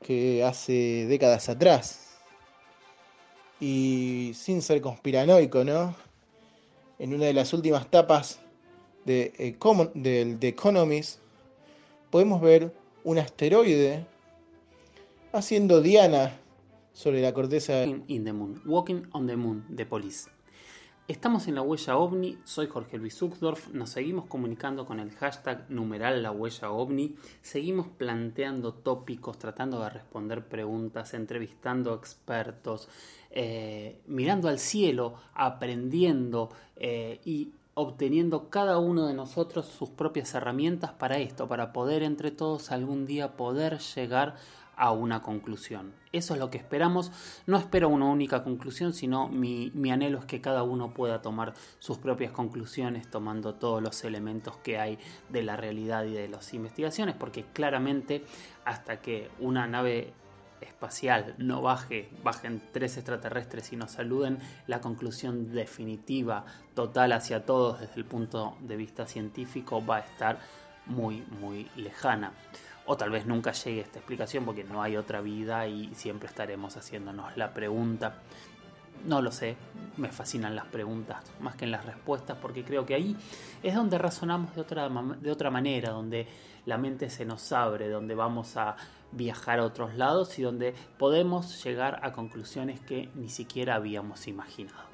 que 0.01 0.43
hace 0.43 1.05
décadas 1.07 1.49
atrás. 1.49 2.08
Y 3.59 4.31
sin 4.35 4.61
ser 4.61 4.81
conspiranoico, 4.81 5.63
¿no? 5.63 5.95
En 6.97 7.13
una 7.13 7.25
de 7.25 7.33
las 7.33 7.53
últimas 7.53 7.89
tapas 7.89 8.39
de, 9.05 9.55
The 10.39 10.47
Economist 10.47 11.19
podemos 12.09 12.41
ver 12.41 12.73
un 13.03 13.17
asteroide 13.17 14.05
haciendo 15.31 15.81
diana 15.81 16.37
sobre 16.93 17.21
la 17.21 17.33
corteza. 17.33 17.83
In 17.83 18.23
the 18.23 18.33
Moon, 18.33 18.61
Walking 18.65 19.03
on 19.13 19.27
the 19.27 19.35
Moon, 19.35 19.65
de 19.69 19.85
Police. 19.85 20.29
Estamos 21.09 21.47
en 21.47 21.55
la 21.55 21.63
huella 21.63 21.97
ovni, 21.97 22.37
soy 22.43 22.67
Jorge 22.67 22.99
Luis 22.99 23.19
Uxdorf, 23.19 23.69
nos 23.69 23.89
seguimos 23.89 24.25
comunicando 24.27 24.85
con 24.85 24.99
el 24.99 25.09
hashtag 25.09 25.65
numeral 25.67 26.21
la 26.21 26.29
huella 26.29 26.69
ovni, 26.69 27.15
seguimos 27.41 27.87
planteando 27.87 28.75
tópicos, 28.75 29.39
tratando 29.39 29.79
de 29.81 29.89
responder 29.89 30.45
preguntas, 30.45 31.15
entrevistando 31.15 31.95
expertos, 31.95 32.89
eh, 33.31 34.01
mirando 34.05 34.49
al 34.49 34.59
cielo, 34.59 35.15
aprendiendo 35.33 36.51
eh, 36.75 37.19
y 37.25 37.53
obteniendo 37.73 38.49
cada 38.49 38.77
uno 38.77 39.07
de 39.07 39.15
nosotros 39.15 39.65
sus 39.65 39.89
propias 39.89 40.35
herramientas 40.35 40.91
para 40.91 41.17
esto, 41.17 41.47
para 41.47 41.73
poder 41.73 42.03
entre 42.03 42.29
todos 42.29 42.71
algún 42.71 43.07
día 43.07 43.35
poder 43.35 43.79
llegar 43.79 44.35
a 44.35 44.35
una 44.91 45.21
conclusión. 45.21 45.93
Eso 46.11 46.33
es 46.33 46.39
lo 46.39 46.49
que 46.49 46.57
esperamos. 46.57 47.11
No 47.45 47.57
espero 47.57 47.89
una 47.89 48.05
única 48.05 48.43
conclusión, 48.43 48.93
sino 48.93 49.27
mi, 49.27 49.71
anhelo 49.91 50.19
es 50.19 50.25
que 50.25 50.41
cada 50.41 50.63
uno 50.63 50.93
pueda 50.93 51.21
tomar 51.21 51.53
sus 51.79 51.97
propias 51.97 52.31
conclusiones 52.31 53.09
tomando 53.09 53.55
todos 53.55 53.83
los 53.83 54.03
elementos 54.03 54.57
que 54.57 54.79
hay 54.79 54.97
de 55.29 55.43
la 55.43 55.57
realidad 55.57 56.05
y 56.05 56.13
de 56.13 56.29
las 56.29 56.53
investigaciones, 56.53 57.15
porque 57.15 57.45
claramente 57.53 58.23
hasta 58.65 59.01
que 59.01 59.29
una 59.39 59.67
nave 59.67 60.13
espacial 60.61 61.35
no 61.37 61.61
baje, 61.61 62.09
bajen 62.23 62.61
tres 62.71 62.97
extraterrestres 62.97 63.71
y 63.71 63.75
nos 63.75 63.91
saluden, 63.91 64.39
la 64.67 64.81
conclusión 64.81 65.53
definitiva, 65.53 66.45
total 66.73 67.11
hacia 67.13 67.45
todos 67.45 67.79
desde 67.79 67.95
el 67.95 68.05
punto 68.05 68.57
de 68.61 68.75
vista 68.75 69.05
científico 69.05 69.85
va 69.85 69.97
a 69.97 69.99
estar 69.99 70.39
muy, 70.85 71.23
muy 71.39 71.69
lejana 71.75 72.33
o 72.91 72.97
tal 72.97 73.11
vez 73.11 73.27
nunca 73.27 73.51
llegue 73.51 73.81
esta 73.81 73.99
explicación 73.99 74.45
porque 74.45 74.63
no 74.63 74.81
hay 74.81 74.97
otra 74.97 75.21
vida 75.21 75.67
y 75.67 75.93
siempre 75.93 76.27
estaremos 76.27 76.75
haciéndonos 76.75 77.37
la 77.37 77.53
pregunta. 77.53 78.15
No 79.05 79.21
lo 79.21 79.31
sé, 79.31 79.57
me 79.97 80.09
fascinan 80.09 80.55
las 80.55 80.65
preguntas 80.65 81.23
más 81.39 81.55
que 81.55 81.65
en 81.65 81.71
las 81.71 81.85
respuestas 81.85 82.39
porque 82.41 82.63
creo 82.63 82.87
que 82.87 82.95
ahí 82.95 83.15
es 83.61 83.75
donde 83.75 83.99
razonamos 83.99 84.55
de 84.55 84.61
otra, 84.61 84.89
de 84.89 85.31
otra 85.31 85.51
manera, 85.51 85.91
donde 85.91 86.27
la 86.65 86.79
mente 86.79 87.11
se 87.11 87.25
nos 87.25 87.51
abre, 87.51 87.89
donde 87.89 88.15
vamos 88.15 88.57
a 88.57 88.75
viajar 89.11 89.59
a 89.59 89.65
otros 89.65 89.93
lados 89.93 90.39
y 90.39 90.41
donde 90.41 90.73
podemos 90.97 91.63
llegar 91.63 91.99
a 92.01 92.11
conclusiones 92.11 92.79
que 92.79 93.11
ni 93.13 93.29
siquiera 93.29 93.75
habíamos 93.75 94.27
imaginado. 94.27 94.89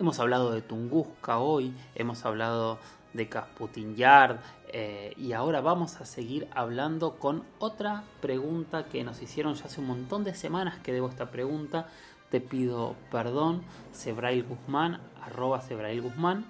Hemos 0.00 0.18
hablado 0.18 0.50
de 0.50 0.62
Tunguska 0.62 1.38
hoy, 1.38 1.72
hemos 1.94 2.24
hablado 2.24 2.80
de 3.12 3.28
Casputin 3.28 3.96
Yard. 3.96 4.38
Eh, 4.70 5.14
y 5.16 5.32
ahora 5.32 5.60
vamos 5.60 6.00
a 6.00 6.04
seguir 6.04 6.48
hablando 6.52 7.18
con 7.18 7.44
otra 7.58 8.04
pregunta 8.20 8.86
que 8.86 9.04
nos 9.04 9.22
hicieron 9.22 9.54
ya 9.54 9.64
hace 9.64 9.80
un 9.80 9.86
montón 9.86 10.24
de 10.24 10.34
semanas 10.34 10.78
que 10.80 10.92
debo 10.92 11.08
esta 11.08 11.30
pregunta. 11.30 11.88
Te 12.30 12.40
pido 12.40 12.94
perdón, 13.10 13.62
Sebrail 13.92 14.44
Guzmán, 14.44 15.00
arroba 15.22 15.62
Sebrail 15.62 16.02
Guzmán, 16.02 16.44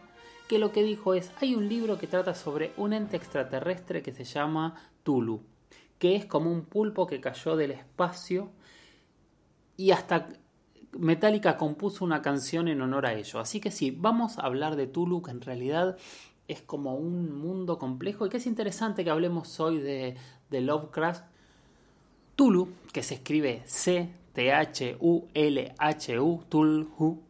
que 0.49 0.59
lo 0.59 0.73
que 0.73 0.83
dijo 0.83 1.15
es, 1.15 1.31
hay 1.41 1.55
un 1.55 1.69
libro 1.69 1.99
que 1.99 2.09
trata 2.09 2.35
sobre 2.35 2.73
un 2.77 2.93
ente 2.93 3.17
extraterrestre 3.17 4.03
que 4.03 4.13
se 4.13 4.25
llama 4.25 4.75
Tulu, 5.05 5.41
que 5.99 6.17
es 6.17 6.27
como 6.27 6.51
un 6.51 6.65
pulpo 6.65 7.07
que 7.07 7.21
cayó 7.21 7.55
del 7.55 7.71
espacio 7.71 8.51
y 9.77 9.93
hasta 9.93 10.29
Metallica 10.93 11.57
compuso 11.57 12.05
una 12.05 12.23
canción 12.23 12.67
en 12.67 12.81
honor 12.81 13.07
a 13.07 13.15
ello. 13.15 13.41
Así 13.41 13.61
que 13.61 13.71
sí, 13.71 13.91
vamos 13.91 14.39
a 14.39 14.43
hablar 14.43 14.75
de 14.75 14.87
Tulu, 14.87 15.23
que 15.23 15.31
en 15.31 15.41
realidad 15.41 15.97
es 16.49 16.63
como 16.63 16.95
un 16.95 17.39
mundo 17.39 17.79
complejo 17.79 18.27
y 18.27 18.31
que 18.31 18.39
es 18.39 18.47
interesante 18.47 19.05
que 19.05 19.11
hablemos 19.11 19.61
hoy 19.61 19.79
de, 19.79 20.17
Lovecraft. 20.51 21.25
Tulu, 22.35 22.69
que 22.93 23.03
se 23.03 23.15
escribe 23.17 23.63
C-T-H-U-L-H-U, 23.67 24.15
Tulu, 26.49 27.23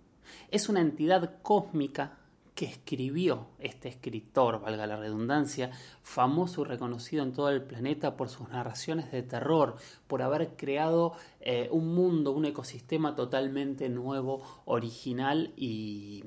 es 0.50 0.68
una 0.68 0.80
entidad 0.80 1.42
cósmica 1.42 2.18
que 2.54 2.66
escribió 2.66 3.46
este 3.58 3.88
escritor, 3.88 4.60
valga 4.60 4.86
la 4.86 4.96
redundancia, 4.96 5.70
famoso 6.02 6.62
y 6.62 6.64
reconocido 6.64 7.22
en 7.22 7.32
todo 7.32 7.50
el 7.50 7.62
planeta 7.62 8.16
por 8.16 8.28
sus 8.28 8.48
narraciones 8.48 9.10
de 9.12 9.22
terror, 9.22 9.76
por 10.08 10.22
haber 10.22 10.56
creado 10.56 11.14
eh, 11.40 11.68
un 11.70 11.94
mundo, 11.94 12.32
un 12.32 12.44
ecosistema 12.44 13.14
totalmente 13.14 13.88
nuevo, 13.88 14.42
original 14.64 15.52
y, 15.56 16.24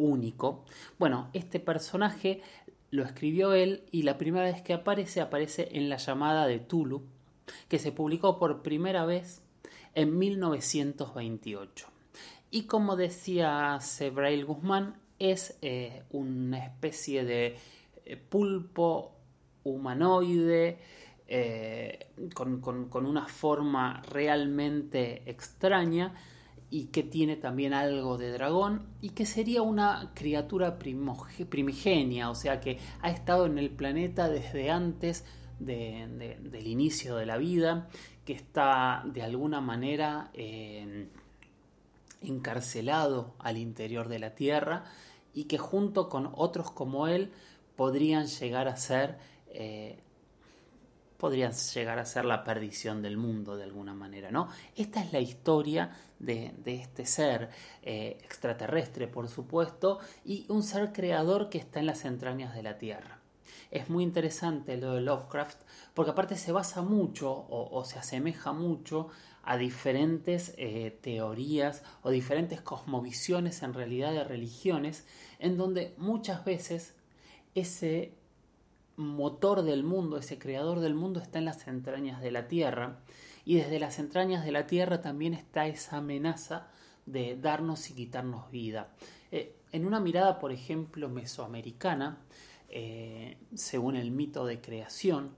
único. 0.00 0.64
Bueno, 0.98 1.28
este 1.32 1.60
personaje 1.60 2.42
lo 2.90 3.04
escribió 3.04 3.52
él 3.52 3.84
y 3.92 4.02
la 4.02 4.18
primera 4.18 4.46
vez 4.46 4.62
que 4.62 4.72
aparece 4.72 5.20
aparece 5.20 5.68
en 5.72 5.88
la 5.88 5.98
llamada 5.98 6.46
de 6.46 6.58
Tulu, 6.58 7.02
que 7.68 7.78
se 7.78 7.92
publicó 7.92 8.38
por 8.38 8.62
primera 8.62 9.04
vez 9.04 9.42
en 9.94 10.18
1928. 10.18 11.86
Y 12.50 12.64
como 12.64 12.96
decía 12.96 13.78
Sebrail 13.80 14.44
Guzmán, 14.44 14.96
es 15.18 15.58
eh, 15.62 16.02
una 16.10 16.64
especie 16.64 17.24
de 17.24 17.56
eh, 18.04 18.16
pulpo 18.16 19.12
humanoide 19.62 20.78
eh, 21.28 22.08
con, 22.34 22.60
con, 22.60 23.06
una 23.06 23.26
forma 23.28 24.02
realmente 24.08 25.22
extraña 25.30 26.14
y 26.70 26.86
que 26.86 27.02
tiene 27.02 27.36
también 27.36 27.74
algo 27.74 28.16
de 28.16 28.30
dragón 28.30 28.86
y 29.00 29.10
que 29.10 29.26
sería 29.26 29.62
una 29.62 30.12
criatura 30.14 30.78
primigenia, 30.78 32.30
o 32.30 32.34
sea 32.34 32.60
que 32.60 32.78
ha 33.02 33.10
estado 33.10 33.46
en 33.46 33.58
el 33.58 33.70
planeta 33.70 34.28
desde 34.28 34.70
antes 34.70 35.24
del 35.58 36.66
inicio 36.66 37.16
de 37.16 37.26
la 37.26 37.36
vida, 37.36 37.88
que 38.24 38.32
está 38.32 39.02
de 39.04 39.22
alguna 39.22 39.60
manera 39.60 40.30
encarcelado 42.22 43.34
al 43.38 43.56
interior 43.56 44.08
de 44.08 44.18
la 44.20 44.34
Tierra 44.34 44.84
y 45.34 45.44
que 45.44 45.58
junto 45.58 46.08
con 46.08 46.30
otros 46.34 46.70
como 46.70 47.08
él 47.08 47.32
podrían 47.76 48.26
llegar 48.26 48.68
a 48.68 48.76
ser 48.76 49.18
eh, 49.48 49.98
podrían 51.20 51.52
llegar 51.52 51.98
a 51.98 52.06
ser 52.06 52.24
la 52.24 52.42
perdición 52.42 53.02
del 53.02 53.18
mundo 53.18 53.56
de 53.56 53.64
alguna 53.64 53.92
manera, 53.92 54.30
¿no? 54.30 54.48
Esta 54.74 55.02
es 55.04 55.12
la 55.12 55.20
historia 55.20 55.94
de, 56.18 56.54
este 56.64 57.04
ser 57.04 57.50
eh, 57.82 58.18
extraterrestre, 58.24 59.06
por 59.06 59.28
supuesto, 59.28 60.00
y 60.24 60.46
un 60.48 60.62
ser 60.62 60.92
creador 60.92 61.50
que 61.50 61.58
está 61.58 61.78
en 61.78 61.86
las 61.86 62.06
entrañas 62.06 62.54
de 62.54 62.62
la 62.62 62.78
Tierra. 62.78 63.20
Es 63.70 63.90
muy 63.90 64.02
interesante 64.02 64.78
lo 64.78 64.94
de 64.94 65.02
Lovecraft 65.02 65.60
porque 65.94 66.10
aparte 66.10 66.36
se 66.36 66.52
basa 66.52 66.82
mucho 66.82 67.30
o, 67.30 67.84
se 67.84 67.98
asemeja 67.98 68.52
mucho 68.52 69.08
a 69.42 69.58
diferentes 69.58 70.54
eh, 70.56 70.98
teorías 71.02 71.82
o 72.02 72.10
diferentes 72.10 72.62
cosmovisiones 72.62 73.62
en 73.62 73.74
realidad 73.74 74.12
de 74.12 74.24
religiones 74.24 75.06
en 75.38 75.56
donde 75.56 75.94
muchas 75.98 76.44
veces 76.44 76.94
ese 77.54 78.19
motor 79.00 79.62
del 79.62 79.82
mundo, 79.82 80.16
ese 80.18 80.38
creador 80.38 80.80
del 80.80 80.94
mundo 80.94 81.20
está 81.20 81.38
en 81.38 81.44
las 81.44 81.66
entrañas 81.66 82.22
de 82.22 82.30
la 82.30 82.48
tierra 82.48 83.00
y 83.44 83.56
desde 83.56 83.80
las 83.80 83.98
entrañas 83.98 84.44
de 84.44 84.52
la 84.52 84.66
tierra 84.66 85.00
también 85.00 85.34
está 85.34 85.66
esa 85.66 85.98
amenaza 85.98 86.68
de 87.06 87.36
darnos 87.36 87.90
y 87.90 87.94
quitarnos 87.94 88.50
vida. 88.50 88.88
Eh, 89.32 89.56
en 89.72 89.86
una 89.86 90.00
mirada, 90.00 90.38
por 90.38 90.52
ejemplo, 90.52 91.08
mesoamericana, 91.08 92.18
eh, 92.68 93.38
según 93.54 93.96
el 93.96 94.10
mito 94.10 94.44
de 94.44 94.60
creación, 94.60 95.30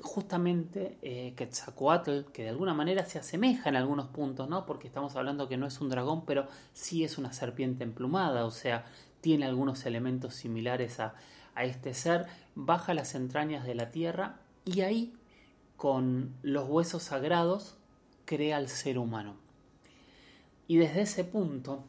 justamente 0.00 0.98
eh, 1.02 1.34
Quetzalcoatl, 1.36 2.30
que 2.32 2.44
de 2.44 2.48
alguna 2.48 2.74
manera 2.74 3.04
se 3.04 3.18
asemeja 3.18 3.68
en 3.68 3.76
algunos 3.76 4.06
puntos, 4.08 4.48
¿no? 4.48 4.64
Porque 4.66 4.86
estamos 4.86 5.16
hablando 5.16 5.48
que 5.48 5.56
no 5.56 5.66
es 5.66 5.80
un 5.80 5.88
dragón, 5.90 6.24
pero 6.24 6.46
sí 6.72 7.04
es 7.04 7.18
una 7.18 7.32
serpiente 7.32 7.84
emplumada, 7.84 8.46
o 8.46 8.50
sea, 8.50 8.86
tiene 9.20 9.44
algunos 9.44 9.84
elementos 9.84 10.34
similares 10.34 11.00
a, 11.00 11.14
a 11.54 11.64
este 11.64 11.94
ser, 11.94 12.26
baja 12.54 12.94
las 12.94 13.14
entrañas 13.14 13.64
de 13.66 13.74
la 13.74 13.90
tierra 13.90 14.40
y 14.64 14.82
ahí, 14.82 15.14
con 15.76 16.34
los 16.42 16.68
huesos 16.68 17.04
sagrados, 17.04 17.76
crea 18.24 18.56
al 18.58 18.68
ser 18.68 18.98
humano. 18.98 19.36
Y 20.68 20.76
desde 20.76 21.02
ese 21.02 21.24
punto 21.24 21.84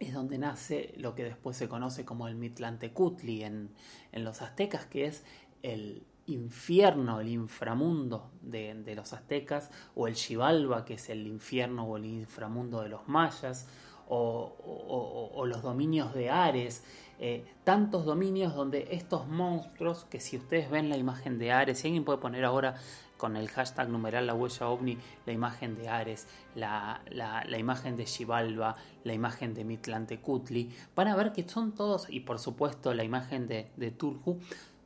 es 0.00 0.14
donde 0.14 0.38
nace 0.38 0.94
lo 0.96 1.14
que 1.14 1.24
después 1.24 1.56
se 1.56 1.68
conoce 1.68 2.04
como 2.04 2.26
el 2.26 2.34
Mitlantecutli 2.34 3.44
en, 3.44 3.70
en 4.12 4.24
los 4.24 4.42
aztecas, 4.42 4.86
que 4.86 5.04
es 5.04 5.22
el 5.62 6.02
infierno, 6.26 7.20
el 7.20 7.28
inframundo 7.28 8.30
de, 8.40 8.74
de, 8.74 8.94
los 8.94 9.12
aztecas, 9.12 9.70
o 9.94 10.08
el 10.08 10.16
Xibalba, 10.16 10.84
que 10.84 10.94
es 10.94 11.10
el 11.10 11.26
infierno 11.26 11.84
o 11.84 11.96
el 11.98 12.06
inframundo 12.06 12.80
de 12.82 12.88
los 12.88 13.06
mayas, 13.08 13.68
o, 14.10 15.44
los 15.46 15.62
dominios 15.62 16.12
de 16.14 16.30
Ares, 16.30 16.84
eh, 17.18 17.44
tantos 17.64 18.04
dominios 18.04 18.54
donde 18.54 18.88
estos 18.92 19.26
monstruos, 19.28 20.04
que 20.04 20.20
si 20.20 20.36
ustedes 20.36 20.70
ven 20.70 20.88
la 20.88 20.96
imagen 20.96 21.38
de 21.38 21.52
Ares, 21.52 21.78
si 21.78 21.88
alguien 21.88 22.04
puede 22.04 22.18
poner 22.18 22.44
ahora 22.44 22.76
con 23.16 23.36
el 23.36 23.48
hashtag 23.48 23.88
numeral 23.90 24.26
la 24.26 24.34
huella 24.34 24.68
ovni 24.68 24.96
la 25.26 25.32
imagen 25.32 25.76
de 25.76 25.88
Ares, 25.88 26.26
la, 26.54 27.02
imagen 27.58 27.96
de 27.96 28.06
Xibalba, 28.06 28.76
la 29.04 29.12
imagen 29.12 29.54
de 29.54 29.64
Mitlantecutli, 29.64 30.70
van 30.96 31.08
a 31.08 31.16
ver 31.16 31.32
que 31.32 31.48
son 31.48 31.72
todos, 31.72 32.08
y 32.08 32.20
por 32.20 32.38
supuesto 32.38 32.94
la 32.94 33.04
imagen 33.04 33.46
de, 33.46 33.70
de 33.76 33.94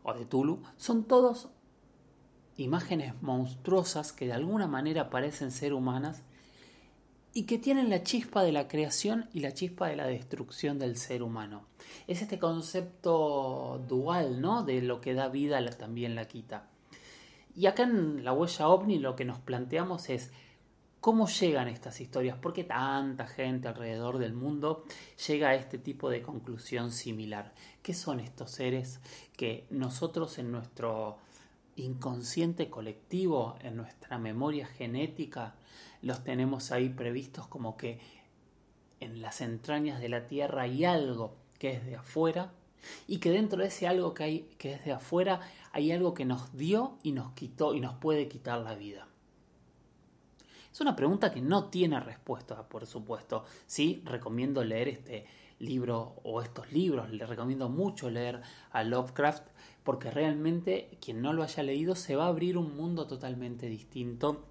o 0.03 0.13
de 0.13 0.27
Tulu, 0.27 0.63
son 0.77 1.05
todos 1.05 1.49
imágenes 2.57 3.15
monstruosas 3.23 4.13
que 4.13 4.27
de 4.27 4.33
alguna 4.33 4.67
manera 4.67 5.11
parecen 5.11 5.51
ser 5.51 5.73
humanas 5.73 6.23
y 7.35 7.45
que 7.45 7.59
tienen 7.59 7.91
la 7.91 8.05
chispa 8.05 8.45
de 8.45 8.53
la 8.53 8.69
creación 8.69 9.29
y 9.35 9.41
la 9.41 9.53
chispa 9.53 9.89
de 9.89 9.97
la 9.97 10.07
destrucción 10.07 10.79
del 10.79 10.97
ser 10.97 11.23
humano. 11.23 11.67
Es 12.07 12.23
este 12.23 12.39
concepto 12.39 13.85
dual, 13.89 14.41
¿no? 14.41 14.63
De 14.63 14.81
lo 14.81 15.01
que 15.01 15.15
da 15.15 15.29
vida 15.29 15.65
también 15.71 16.15
la 16.15 16.27
quita. 16.27 16.69
Y 17.57 17.67
acá 17.67 17.83
en 17.83 18.25
la 18.25 18.33
huella 18.33 18.69
ovni 18.69 19.01
lo 19.01 19.17
que 19.17 19.25
nos 19.25 19.41
planteamos 19.41 20.11
es 20.11 20.31
cómo 21.01 21.29
llegan 21.29 21.69
estas 21.69 22.01
historias, 22.01 22.39
por 22.39 22.53
qué 22.53 22.65
tanta 22.65 23.27
gente 23.27 23.69
alrededor 23.69 24.19
del 24.19 24.33
mundo 24.33 24.85
llega 25.27 25.51
a 25.51 25.55
este 25.55 25.77
tipo 25.79 26.11
de 26.11 26.23
conclusión 26.23 26.93
similar. 26.93 27.53
¿Qué 27.83 27.95
son 27.95 28.21
estos 28.21 28.53
seres 28.53 29.01
que 29.37 29.67
nosotros 29.71 30.39
en 30.39 30.53
nuestro 30.53 31.19
inconsciente 31.77 32.71
colectivo, 32.71 33.57
en 33.63 33.77
nuestra 33.77 34.19
memoria 34.19 34.67
genética, 34.67 35.55
los 36.03 36.23
tenemos 36.23 36.71
ahí 36.73 36.89
previstos 36.89 37.47
como 37.47 37.77
que 37.77 37.99
en 39.01 39.23
las 39.23 39.41
entrañas 39.41 40.01
de 40.01 40.09
la 40.09 40.27
Tierra 40.27 40.63
hay 40.63 40.85
algo 40.85 41.37
que 41.59 41.73
es 41.73 41.87
de 41.87 41.97
afuera 41.97 42.53
y 43.07 43.19
que 43.19 43.31
dentro 43.31 43.61
de 43.61 43.69
ese 43.69 43.87
algo 43.87 44.15
que 44.15 44.25
hay 44.25 44.41
que 44.59 44.73
es 44.73 44.85
de 44.85 44.93
afuera 44.93 45.41
hay 45.73 45.93
algo 45.93 46.15
que 46.15 46.25
nos 46.25 46.57
dio 46.57 46.99
y 47.03 47.13
nos 47.13 47.33
quitó 47.33 47.75
y 47.75 47.81
nos 47.81 47.95
puede 47.95 48.29
quitar 48.29 48.61
la 48.61 48.75
vida. 48.75 49.09
Es 50.73 50.81
una 50.81 50.97
pregunta 50.97 51.33
que 51.33 51.41
no 51.41 51.67
tiene 51.71 52.01
respuesta, 52.01 52.69
por 52.69 52.85
supuesto. 52.87 53.45
Sí, 53.67 54.03
recomiendo 54.05 54.65
leer 54.65 54.89
este 54.89 55.25
libro 55.59 56.17
o 56.23 56.43
estos 56.43 56.73
libros, 56.73 57.11
le 57.11 57.27
recomiendo 57.27 57.69
mucho 57.69 58.11
leer 58.11 58.43
a 58.71 58.85
Lovecraft 58.85 59.45
porque 59.83 60.11
realmente 60.11 60.97
quien 61.01 61.23
no 61.23 61.33
lo 61.33 61.43
haya 61.43 61.63
leído 61.63 61.95
se 61.95 62.17
va 62.17 62.25
a 62.25 62.29
abrir 62.29 62.57
un 62.57 62.77
mundo 62.77 63.07
totalmente 63.07 63.67
distinto 63.67 64.45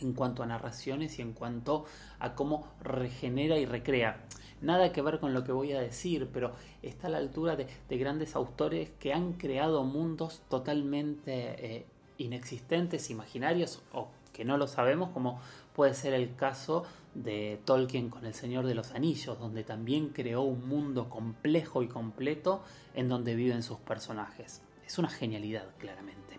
en 0.00 0.12
cuanto 0.12 0.42
a 0.42 0.46
narraciones 0.46 1.18
y 1.18 1.22
en 1.22 1.32
cuanto 1.32 1.84
a 2.18 2.34
cómo 2.34 2.68
regenera 2.80 3.56
y 3.58 3.66
recrea. 3.66 4.24
Nada 4.60 4.92
que 4.92 5.02
ver 5.02 5.20
con 5.20 5.34
lo 5.34 5.44
que 5.44 5.52
voy 5.52 5.72
a 5.72 5.80
decir, 5.80 6.28
pero 6.32 6.52
está 6.82 7.08
a 7.08 7.10
la 7.10 7.18
altura 7.18 7.56
de, 7.56 7.68
grandes 7.90 8.34
autores 8.36 8.90
que 8.98 9.12
han 9.12 9.34
creado 9.34 9.84
mundos 9.84 10.42
totalmente 10.48 11.76
eh, 11.76 11.86
inexistentes, 12.18 13.10
imaginarios 13.10 13.82
o 13.92 14.08
que 14.32 14.44
no 14.44 14.56
lo 14.58 14.66
sabemos, 14.66 15.10
como 15.10 15.40
puede 15.74 15.94
ser 15.94 16.14
el 16.14 16.34
caso 16.34 16.84
de 17.22 17.60
Tolkien 17.64 18.10
con 18.10 18.26
El 18.26 18.34
Señor 18.34 18.66
de 18.66 18.74
los 18.74 18.92
Anillos, 18.92 19.38
donde 19.38 19.64
también 19.64 20.10
creó 20.10 20.42
un 20.42 20.68
mundo 20.68 21.08
complejo 21.08 21.82
y 21.82 21.88
completo 21.88 22.62
en 22.94 23.08
donde 23.08 23.34
viven 23.34 23.62
sus 23.62 23.78
personajes. 23.78 24.62
Es 24.86 24.98
una 24.98 25.08
genialidad, 25.08 25.66
claramente. 25.78 26.38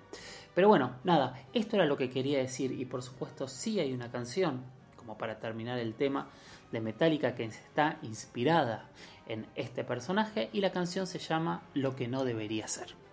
Pero 0.54 0.68
bueno, 0.68 0.96
nada, 1.04 1.44
esto 1.54 1.76
era 1.76 1.86
lo 1.86 1.98
que 1.98 2.10
quería 2.10 2.40
decir 2.40 2.72
y 2.72 2.86
por 2.86 3.04
supuesto 3.04 3.48
sí 3.48 3.80
hay 3.80 3.94
una 3.94 4.12
canción, 4.12 4.64
como 4.96 5.18
para 5.18 5.40
terminar 5.40 5.80
el 5.80 5.94
tema, 5.94 6.30
de 6.72 6.82
Metallica 6.82 7.36
que 7.36 7.46
está 7.46 7.98
inspirada 8.02 8.90
en 9.28 9.46
este 9.56 9.84
personaje 9.84 10.50
y 10.54 10.62
la 10.62 10.72
canción 10.72 11.08
se 11.08 11.20
llama 11.20 11.64
Lo 11.74 11.96
que 11.96 12.08
no 12.08 12.24
debería 12.24 12.68
ser. 12.68 13.07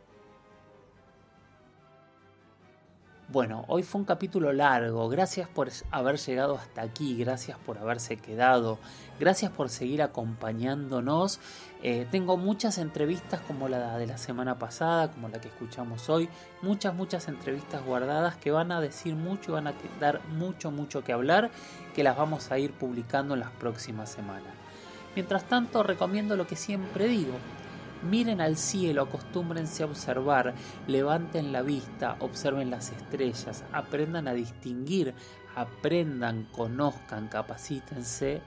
Bueno, 3.29 3.65
hoy 3.69 3.83
fue 3.83 4.03
un 4.03 4.05
capítulo 4.05 4.53
largo, 4.53 5.09
gracias 5.09 5.49
por 5.49 5.71
haber 5.91 6.19
llegado 6.19 6.57
hasta 6.57 6.83
aquí, 6.83 7.17
gracias 7.17 7.57
por 7.57 7.79
haberse 7.79 8.19
quedado, 8.19 8.79
gracias 9.19 9.51
por 9.51 9.71
seguir 9.71 10.03
acompañándonos. 10.03 11.41
Eh, 11.83 12.07
tengo 12.11 12.37
muchas 12.37 12.77
entrevistas 12.77 13.41
como 13.41 13.67
la 13.71 13.97
de 13.97 14.07
la 14.07 14.19
semana 14.19 14.59
pasada, 14.59 15.11
como 15.11 15.31
la 15.31 15.41
que 15.41 15.49
escuchamos 15.49 16.11
hoy, 16.11 16.29
muchas, 16.61 16.95
muchas 16.95 17.27
entrevistas 17.29 17.83
guardadas 17.83 18.37
que 18.37 18.51
van 18.51 18.71
a 18.71 18.83
decir 18.83 19.15
mucho 19.15 19.53
y 19.53 19.55
van 19.55 19.69
a 19.69 19.75
dar 19.99 20.21
mucho, 20.29 20.71
mucho 20.71 21.03
que 21.03 21.15
hablar, 21.15 21.51
que 21.95 22.05
las 22.05 22.19
vamos 22.19 22.53
a 22.53 22.59
ir 22.59 22.73
publicando 22.73 23.33
en 23.33 23.41
las 23.41 23.51
próximas 23.53 24.11
semanas. 24.11 24.53
Mientras 25.15 25.45
tanto, 25.45 25.83
recomiendo 25.83 26.37
lo 26.37 26.47
que 26.47 26.57
siempre 26.57 27.09
digo, 27.09 27.33
Miren 28.05 28.43
al 28.43 28.57
cielo, 28.57 29.03
acostúmbrense 29.03 29.83
a 29.83 29.87
observar, 29.87 30.55
levanten 30.87 31.53
la 31.53 31.63
vista, 31.63 32.17
observen 32.21 32.71
las 32.71 32.93
estrellas, 32.93 33.65
aprendan 33.73 34.29
a 34.29 34.35
distinguir, 34.35 35.15
aprendan, 35.55 36.47
conozcan, 36.53 37.29
capacítense 37.29 38.43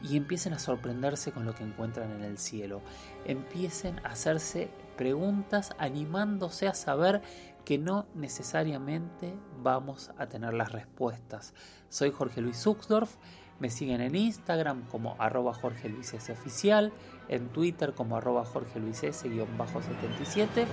y 0.00 0.16
empiecen 0.16 0.52
a 0.52 0.60
sorprenderse 0.60 1.32
con 1.32 1.44
lo 1.44 1.56
que 1.56 1.64
encuentran 1.64 2.12
en 2.12 2.22
el 2.22 2.38
cielo. 2.38 2.80
Empiecen 3.24 3.98
a 4.04 4.10
hacerse 4.10 4.70
preguntas 4.96 5.74
animándose 5.78 6.68
a 6.68 6.74
saber 6.74 7.20
que 7.64 7.78
no 7.78 8.06
necesariamente 8.14 9.34
vamos 9.60 10.12
a 10.18 10.28
tener 10.28 10.54
las 10.54 10.70
respuestas. 10.70 11.52
Soy 11.88 12.12
Jorge 12.12 12.40
Luis 12.40 12.62
Zuxdorf 12.62 13.16
me 13.60 13.70
siguen 13.70 14.00
en 14.00 14.14
Instagram 14.14 14.86
como 14.86 15.16
arroba 15.18 15.52
Jorge 15.52 15.88
Luis 15.88 16.14
S. 16.14 16.30
Oficial, 16.30 16.92
en 17.28 17.48
Twitter 17.48 17.94
como 17.94 18.16
arroba 18.16 18.44
Jorge 18.44 18.80
Luis 18.80 19.02
S-77 19.02 20.66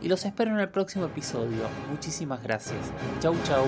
y 0.00 0.08
los 0.08 0.24
espero 0.24 0.52
en 0.52 0.60
el 0.60 0.68
próximo 0.68 1.06
episodio. 1.06 1.62
Muchísimas 1.90 2.42
gracias. 2.42 2.92
Chau 3.20 3.34
chau. 3.44 3.66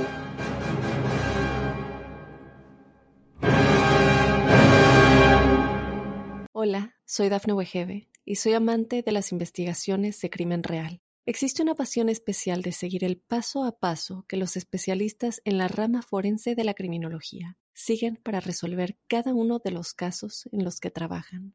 Hola, 6.53 6.95
soy 7.05 7.29
Dafne 7.29 7.53
Wegebe 7.53 8.09
y 8.25 8.37
soy 8.37 8.55
amante 8.55 9.03
de 9.03 9.13
las 9.13 9.33
investigaciones 9.33 10.21
de 10.21 10.31
crimen 10.31 10.63
real 10.63 11.01
Existe 11.29 11.61
una 11.61 11.75
pasión 11.75 12.09
especial 12.09 12.63
de 12.63 12.73
seguir 12.73 13.05
el 13.05 13.19
paso 13.19 13.65
a 13.65 13.79
paso 13.79 14.25
que 14.29 14.39
los 14.39 14.57
especialistas 14.57 15.43
en 15.45 15.59
la 15.59 15.69
rama 15.69 16.01
forense 16.01 16.55
de 16.55 16.65
la 16.65 16.73
criminología 16.73 17.59
siguen 17.75 18.17
para 18.17 18.41
resolver 18.41 18.97
cada 19.09 19.35
uno 19.35 19.59
de 19.59 19.71
los 19.71 19.93
casos 19.93 20.49
en 20.53 20.65
los 20.65 20.81
que 20.81 20.91
trabajan. 20.91 21.55